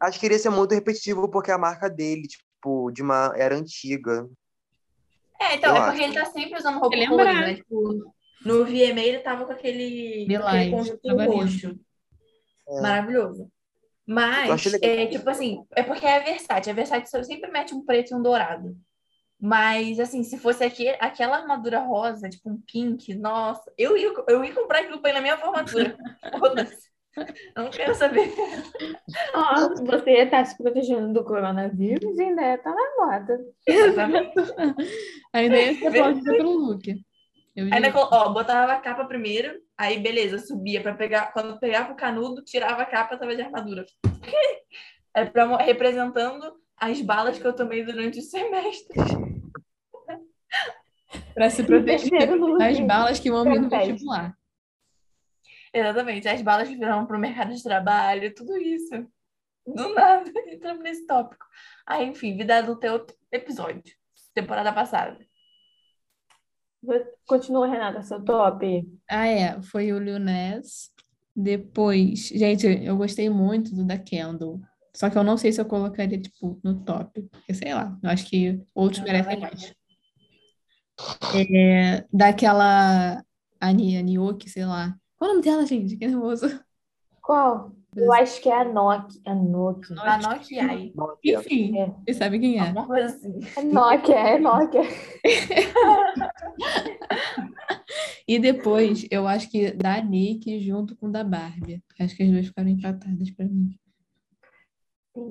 [0.00, 4.28] Acho que iria ser muito repetitivo porque a marca dele, tipo, de uma era antiga.
[5.40, 6.12] É, então, Eu é porque acho.
[6.12, 7.54] ele tá sempre usando roupa é colorida, né?
[7.54, 8.14] Tipo,
[8.44, 11.80] no VMA ele tava com aquele, aquele conjunto roxo.
[12.68, 12.80] É.
[12.80, 13.50] Maravilhoso.
[14.06, 16.70] Mas, é, tipo assim, é porque é Versace.
[16.70, 18.76] A Versace sempre mete um preto e um dourado.
[19.44, 24.42] Mas, assim, se fosse aqui, aquela armadura rosa, tipo um pink, nossa, eu ia, eu
[24.42, 25.94] ia comprar aquilo pra ir na minha formatura.
[26.40, 26.88] Foda-se.
[27.54, 28.32] Eu não quero saber.
[29.34, 33.38] Ó, você ia estar se protegendo do coronavírus e ainda ia estar na moda.
[33.66, 34.32] Exatamente.
[35.30, 37.04] Ainda ia ser aplaudida pelo look.
[37.54, 41.34] Eu Ainda, ó, botava a capa primeiro, aí beleza, subia pra pegar.
[41.34, 43.84] Quando pegava o canudo, tirava a capa, tava de armadura.
[45.16, 46.42] É pra, representando
[46.76, 49.04] as balas que eu tomei durante os semestres.
[51.34, 52.28] Pra se proteger
[52.58, 54.36] das balas que vão vir no vestibular.
[55.72, 59.06] Exatamente, as balas que virão pro mercado de trabalho, tudo isso.
[59.66, 61.44] Do nada, entramos nesse tópico.
[61.84, 63.82] Aí, enfim, vida adulta é outro episódio.
[64.32, 65.18] Temporada passada.
[67.26, 68.86] Continua, Renata, seu top.
[69.10, 69.60] Ah, é.
[69.62, 70.18] Foi o Lil.
[71.34, 74.60] Depois, gente, eu gostei muito do da Kendall.
[74.94, 77.22] Só que eu não sei se eu colocaria, tipo, no top.
[77.22, 79.74] Porque, sei lá, eu acho que outros merecem mais.
[81.50, 83.22] É, daquela
[83.60, 84.94] Ani, Anioki, sei lá.
[85.16, 85.96] Qual o nome dela, gente?
[85.96, 86.60] Que nervoso.
[87.22, 87.72] Qual?
[87.96, 89.20] Eu acho que é a Nokia.
[89.24, 89.96] A Nokia.
[90.00, 90.92] A Nokia aí.
[90.94, 91.38] Nokia.
[91.38, 91.86] Enfim, É.
[92.04, 92.60] vocês sabem quem é.
[92.60, 93.38] Alguma coisa assim.
[93.56, 94.82] É Nokia, é Nokia.
[98.26, 101.82] E depois, eu acho que da Nick junto com da Barbie.
[102.00, 103.76] Acho que as duas ficaram empatadas pra mim.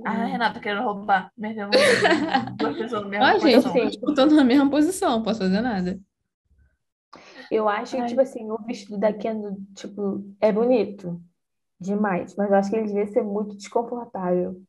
[0.05, 1.31] Ah, Renata querendo roubar.
[1.37, 1.71] Metendo
[2.57, 3.73] duas pessoas mesmo Ó, gente, posição.
[3.73, 3.87] sim.
[3.87, 5.99] disputando na mesma posição, não posso fazer nada.
[7.51, 11.21] Eu acho que, tipo assim, o vestido da Kendall, tipo, é bonito.
[11.79, 12.35] Demais.
[12.35, 14.61] Mas eu acho que ele devia ser muito desconfortável.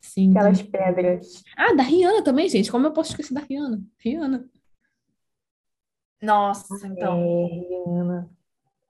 [0.00, 0.30] Sim.
[0.30, 1.42] Aquelas pedras.
[1.56, 2.70] Ah, da Rihanna também, gente.
[2.70, 3.82] Como eu posso esquecer da Rihanna?
[3.98, 4.48] Rihanna.
[6.22, 7.18] Nossa, então.
[7.20, 8.03] É.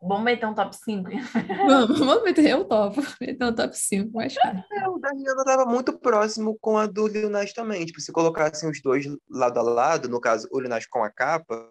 [0.06, 1.08] Vamos meter um top 5?
[1.66, 3.00] Vamos, vamos meter, eu topo.
[3.20, 4.62] Meter um top 5, mais fácil.
[4.72, 7.86] É, o da Rihanna tava muito próximo com a do Lil Nas também.
[7.86, 11.10] Tipo, se colocassem os dois lado a lado, no caso, o Lil Nas com a
[11.10, 11.66] capa,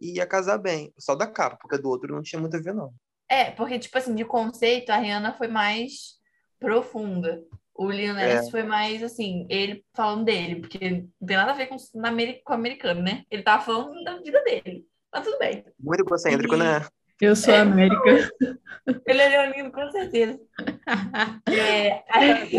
[0.00, 0.92] ia casar bem.
[0.98, 2.92] Só da capa, porque a do outro não tinha muito a ver, não.
[3.28, 6.18] É, porque, tipo assim, de conceito, a Rihanna foi mais
[6.60, 7.42] profunda.
[7.74, 8.50] O Lil Nas É.
[8.50, 12.10] foi mais, assim, ele falando dele, porque não tem nada a ver com, na
[12.44, 13.24] com o americano, né?
[13.30, 14.86] Ele tava falando da vida dele.
[15.12, 15.64] Mas tudo bem.
[15.80, 16.86] Muito egocêntrico, E- né?
[17.22, 18.02] Eu sou a América.
[19.06, 20.40] Ele é leonino, com certeza.
[21.48, 22.50] É, aí,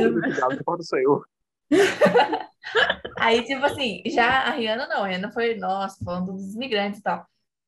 [0.81, 1.21] sou eu.
[3.19, 7.03] aí, tipo assim, já a Rihanna não, a Rihanna foi, nossa, falando dos imigrantes e
[7.03, 7.25] tal.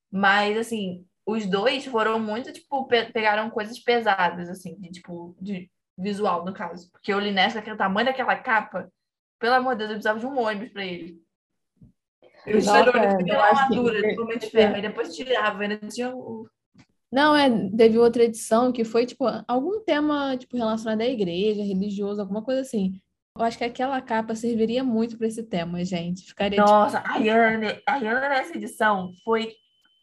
[0.10, 5.70] Mas, assim, os dois foram muito, tipo, pe- pegaram coisas pesadas, assim, de, tipo, de
[5.98, 6.90] visual, no caso.
[6.92, 8.90] Porque o Linés, com aquele tamanho daquela capa,
[9.40, 11.20] pelo amor de Deus, eu precisava de um ônibus pra ele.
[12.46, 16.16] Eu eu ter uma que- armadura de homem de ferro, e depois tirava, ainda tinha
[16.16, 16.48] o...
[17.16, 22.20] Não, é, teve outra edição que foi, tipo, algum tema, tipo, relacionado à igreja, religioso,
[22.20, 23.00] alguma coisa assim.
[23.38, 26.26] Eu acho que aquela capa serviria muito para esse tema, gente.
[26.26, 29.54] Ficaria, tipo, Nossa, a Rihanna, a Rihanna nessa edição foi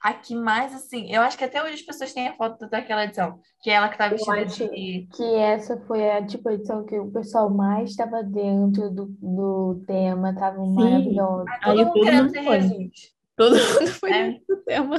[0.02, 3.04] a que mais, assim, eu acho que até hoje as pessoas têm a foto daquela
[3.04, 5.06] edição, que é ela que tá Eu vestida acho de...
[5.14, 9.82] que essa foi a tipo a edição que o pessoal mais estava dentro do, do
[9.86, 11.44] tema, tava maravilhosa.
[11.62, 12.60] Todo Aí mundo todo querendo mundo ser foi.
[12.62, 13.21] Jesus.
[13.36, 14.40] Todo mundo foi É.
[14.66, 14.96] tema.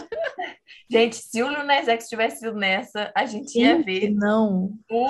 [0.90, 4.78] Gente, se o Lil Nas X tivesse sido nessa, a gente ia Gente, ver não.
[4.92, 5.08] o,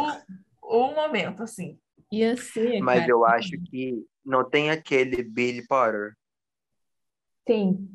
[0.62, 1.78] o momento, assim.
[2.12, 3.12] Ia ser, Mas cara.
[3.12, 6.14] eu acho que não tem aquele Billy Potter.
[7.48, 7.90] Sim.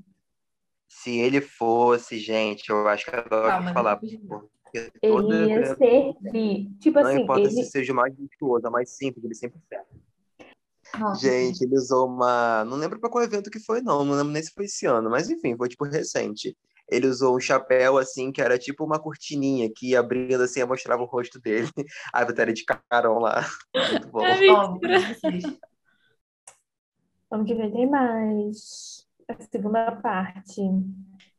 [0.88, 3.96] Se ele fosse, gente, eu acho que ela vai Calma, falar.
[3.96, 6.68] Porque Ele ia servir.
[6.80, 7.50] Tipo Não assim, importa ele.
[7.50, 9.86] se seja o mais virtuoso, a mais simples, ele sempre serve.
[10.98, 12.64] Nossa, Gente, ele usou uma.
[12.64, 14.04] Não lembro pra qual evento que foi, não.
[14.04, 16.56] Não lembro nem se foi esse ano, mas enfim, foi tipo recente.
[16.90, 21.06] ele usou um chapéu assim, que era tipo uma cortininha que abrindo assim, mostrava o
[21.06, 21.68] rosto dele.
[22.12, 23.44] A Vitória de Carol lá.
[23.76, 24.22] Muito bom.
[24.80, 25.56] Mentira.
[27.30, 29.06] Vamos que ver, tem mais.
[29.28, 30.62] A segunda parte.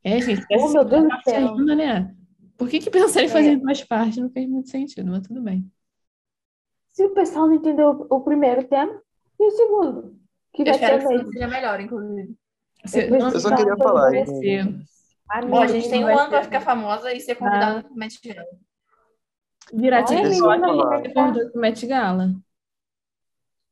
[0.04, 1.48] É, gente, Oh, meu Deus do parte céu.
[1.58, 2.14] ainda, né?
[2.56, 3.32] Por que que pensaram em É.
[3.32, 4.18] fazer duas partes?
[4.18, 5.68] Não fez muito sentido, mas tudo bem.
[6.92, 9.02] Se o pessoal não entendeu o primeiro tema,
[9.40, 10.20] e o segundo?
[10.52, 12.36] Que Eu vai espero ser que o seja melhor, inclusive.
[12.94, 14.08] Eu Eu só queria falar,
[15.32, 17.94] Amigo, Bom, a gente tem um ano pra ser- ficar famosa e ser convidada pro
[17.94, 18.46] Met Gala.
[19.72, 22.34] virar ser convidado pro Met Gala.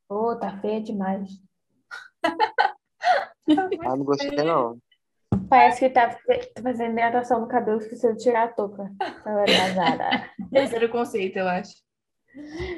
[0.09, 1.29] Ô, tá feia demais.
[3.85, 4.79] Ah, não gostei, não.
[5.49, 6.17] Parece que tá
[6.63, 8.91] fazendo hidratação no cabelo, esqueceu de tirar a touca.
[10.53, 11.73] Esse era o conceito, eu acho.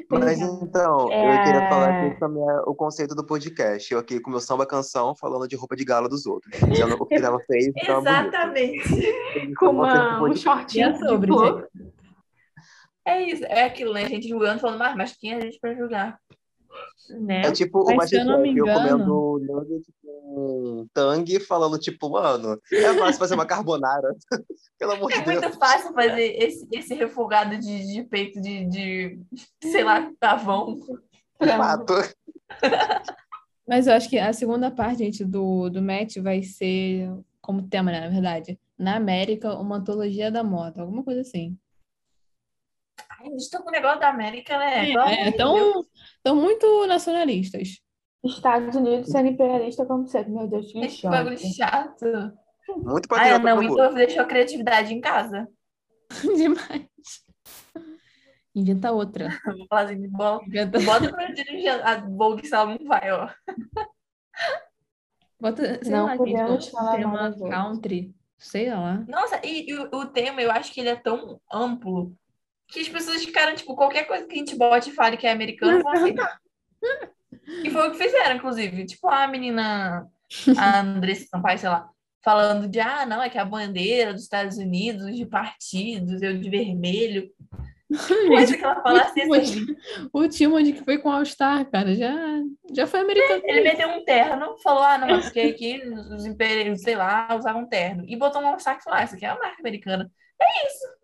[0.08, 1.38] Mas então, É.
[1.40, 3.92] eu queria falar esse também é o conceito do podcast.
[3.92, 6.50] Eu aqui com meu samba canção falando de roupa de gala dos outros.
[6.70, 7.76] Dizendo o que tava bonito.
[7.76, 9.54] Exatamente.
[9.58, 11.32] Com uma, um shortinho sobre.
[13.04, 14.04] É isso, é aquilo, né?
[14.04, 16.18] A gente julgando, falando, mas, mas quem é a gente pra julgar?
[17.20, 17.42] Né?
[17.42, 23.18] É tipo o Mas eu engano- comendo nugget com tangue, falando tipo, mano, é fácil
[23.18, 24.14] fazer uma carbonara.
[24.78, 25.40] Pelo amor É de Deus.
[25.42, 29.18] muito fácil fazer esse, esse refogado de, de peito de, de,
[29.62, 30.78] sei lá, pavão.
[31.38, 31.94] Fato.
[33.66, 37.08] Mas eu acho que a segunda parte, gente, do, do Met vai ser
[37.40, 38.58] como tema, né, na verdade.
[38.78, 41.56] Na América, uma antologia da moda, alguma coisa assim.
[43.36, 44.90] Estão com o negócio da América, né?
[44.90, 45.36] É, de Deus.
[45.36, 45.84] tão,
[46.22, 47.80] tão muito nacionalistas.
[48.24, 50.32] Estados Unidos sendo imperialista como sempre.
[50.32, 52.04] Meu Deus, que Esse bagulho chato.
[52.76, 55.48] Muito Ah, patriota não, pro então deixou a criatividade em casa.
[56.36, 56.88] Demais.
[58.54, 59.28] Inventa outra.
[59.56, 63.28] Vou falar assim, bota, Inventa, bota pra dirigir a Vogue se ela não vai, ó.
[65.40, 69.04] bota, sei Não lá, gente, podemos um falar tema country, sei lá.
[69.08, 72.14] Nossa, e, e o, o tema, eu acho que ele é tão amplo
[72.70, 75.32] que as pessoas ficaram, tipo, qualquer coisa que a gente bote e fale que é
[75.32, 76.38] americano, vão aceitar.
[77.64, 78.86] E foi o que fizeram, inclusive.
[78.86, 80.06] Tipo, a menina,
[80.56, 81.88] a Andressa Sampaio, sei lá,
[82.22, 86.48] falando de, ah, não, é que a bandeira dos Estados Unidos, de partidos, eu de
[86.48, 87.30] vermelho.
[88.28, 89.66] Coisa que ela fala assim, assim.
[90.12, 92.14] O Timothy que foi com All Star, cara, já,
[92.72, 93.42] já foi americano.
[93.44, 95.82] Ele meteu um terno, falou, ah, não, mas porque aqui
[96.14, 98.04] os impérios, sei lá, usavam terno.
[98.06, 100.08] E botou um saco e falou, ah, isso aqui é uma marca americana.
[100.40, 100.99] É isso.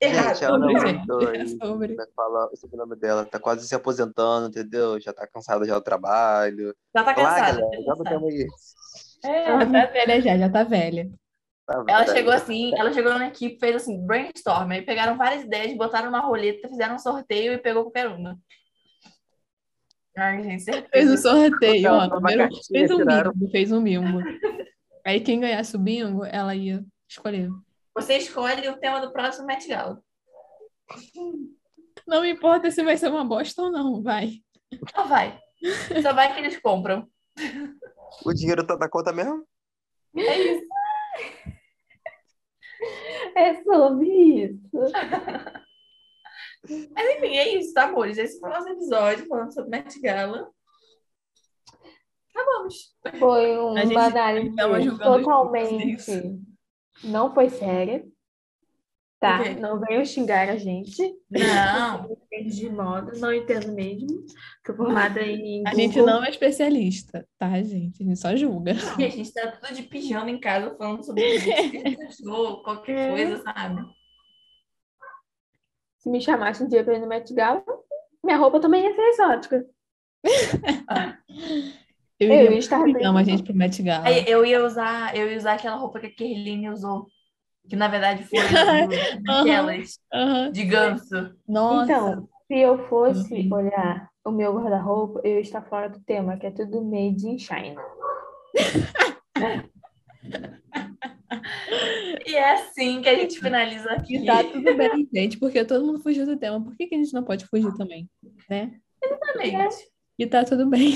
[0.00, 0.34] Errado.
[0.34, 1.96] Gente, ela não aguentou é sobre.
[2.14, 5.00] Falar o sobrenome dela, tá quase se aposentando, entendeu?
[5.00, 6.74] Já tá cansada já do trabalho.
[6.94, 7.60] Já tá Lá, cansada.
[7.60, 8.46] galera, já botamos aí.
[9.24, 9.44] É.
[9.48, 11.10] Ela tá velha já, já tá velha.
[11.66, 12.12] Tá Ela velho.
[12.16, 16.20] chegou assim, ela chegou na equipe, fez assim, brainstorm, aí pegaram várias ideias, botaram uma
[16.20, 18.38] roleta, fizeram um sorteio e pegou qualquer uma.
[20.16, 21.14] Ai, gente, Fez certeza.
[21.14, 22.08] o sorteio, ó.
[22.08, 23.32] Primeiro, cartinha, fez um tiraram.
[23.34, 24.18] bingo, fez um bingo.
[25.04, 27.50] Aí quem ganhasse o bingo, ela ia escolher.
[27.96, 30.02] Você escolhe o tema do próximo Met Gala.
[32.06, 34.42] Não importa se vai ser uma bosta ou não, vai.
[34.94, 35.40] Só vai.
[36.02, 37.08] Só vai que eles compram.
[38.22, 39.46] O dinheiro tá na conta mesmo?
[40.14, 40.66] É isso.
[43.34, 44.08] É sobre
[44.44, 44.60] isso.
[46.94, 48.18] Mas enfim, é isso, tá, amores?
[48.18, 50.50] Esse foi o nosso episódio falando sobre Met Gala.
[52.30, 52.94] Acabamos.
[53.18, 55.96] Foi uma gente análise totalmente.
[57.04, 58.04] Não foi séria.
[59.18, 59.40] Tá?
[59.40, 59.50] O quê?
[59.54, 61.02] Não veio xingar a gente.
[61.30, 62.16] Não.
[62.36, 64.26] De moda, não entendo mesmo.
[64.62, 66.06] Tô formada em A gente Google.
[66.16, 68.02] não é especialista, tá, gente?
[68.02, 68.72] A gente só julga.
[69.00, 72.02] E a gente tá tudo de pijama em casa falando sobre o que a gente
[72.02, 73.86] achou, qualquer coisa, sabe?
[75.98, 77.64] Se me chamasse um dia pra ir no Met Gala,
[78.22, 79.66] minha roupa também ia ser exótica.
[82.18, 83.04] Eu Eu ia estar bem.
[83.04, 84.06] a gente pro Met Gala.
[84.06, 87.06] Aí eu ia usar, eu ia usar aquela roupa que a Kerline usou,
[87.68, 88.38] que na verdade foi
[90.12, 90.50] Aham.
[90.52, 91.34] de ganso.
[91.46, 91.84] Nossa.
[91.92, 93.52] Então, se eu fosse Uhum.
[93.54, 97.38] olhar o meu guarda-roupa, eu ia estar fora do tema, que é tudo made in
[97.38, 97.80] China.
[102.26, 104.16] E é assim que a gente finaliza aqui.
[104.16, 106.62] E tá tudo bem, gente, porque todo mundo fugiu do tema.
[106.62, 108.08] Por que, que a gente não pode fugir também?
[108.48, 108.72] Né?
[109.02, 109.76] Exatamente.
[110.18, 110.94] E tá tudo bem.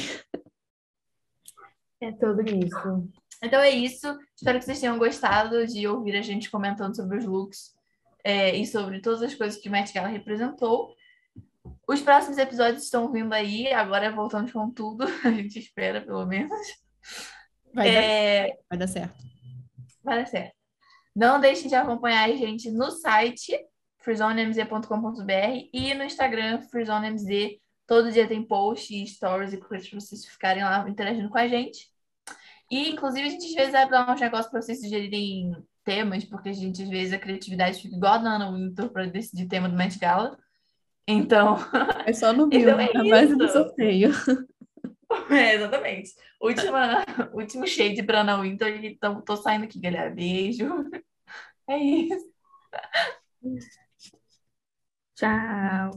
[2.00, 3.10] É tudo isso.
[3.42, 4.18] Então é isso.
[4.36, 7.74] Espero que vocês tenham gostado de ouvir a gente comentando sobre os looks
[8.24, 10.94] é, e sobre todas as coisas que o Met Gala representou.
[11.86, 16.58] Os próximos episódios estão vindo aí, agora voltamos com tudo, a gente espera, pelo menos.
[17.74, 19.14] Vai, dar, É, vai dar certo.
[20.02, 20.54] vai dar certo.
[21.14, 23.58] Não deixem de acompanhar a gente no site
[23.98, 27.24] freezonemz.com.br e no Instagram freezonemz.
[27.90, 31.48] Todo dia tem post e stories e coisas para vocês ficarem lá interagindo com a
[31.48, 31.88] gente.
[32.70, 36.50] E, inclusive, a gente às vezes vai dar uns negócios para vocês sugerirem temas, porque
[36.50, 39.68] a gente, às vezes, a criatividade fica igual a da Ana Wintour para decidir tema
[39.68, 40.38] do Met Gala.
[41.04, 41.56] Então,
[42.06, 44.10] É só no Então Bill, é na base do sorteio.
[45.28, 46.12] é, exatamente.
[46.40, 48.68] Última, último shade para Ana Wintour.
[48.68, 50.10] Então, tô saindo aqui, galera.
[50.10, 50.88] Beijo.
[51.68, 52.30] É isso.
[55.16, 55.90] Tchau.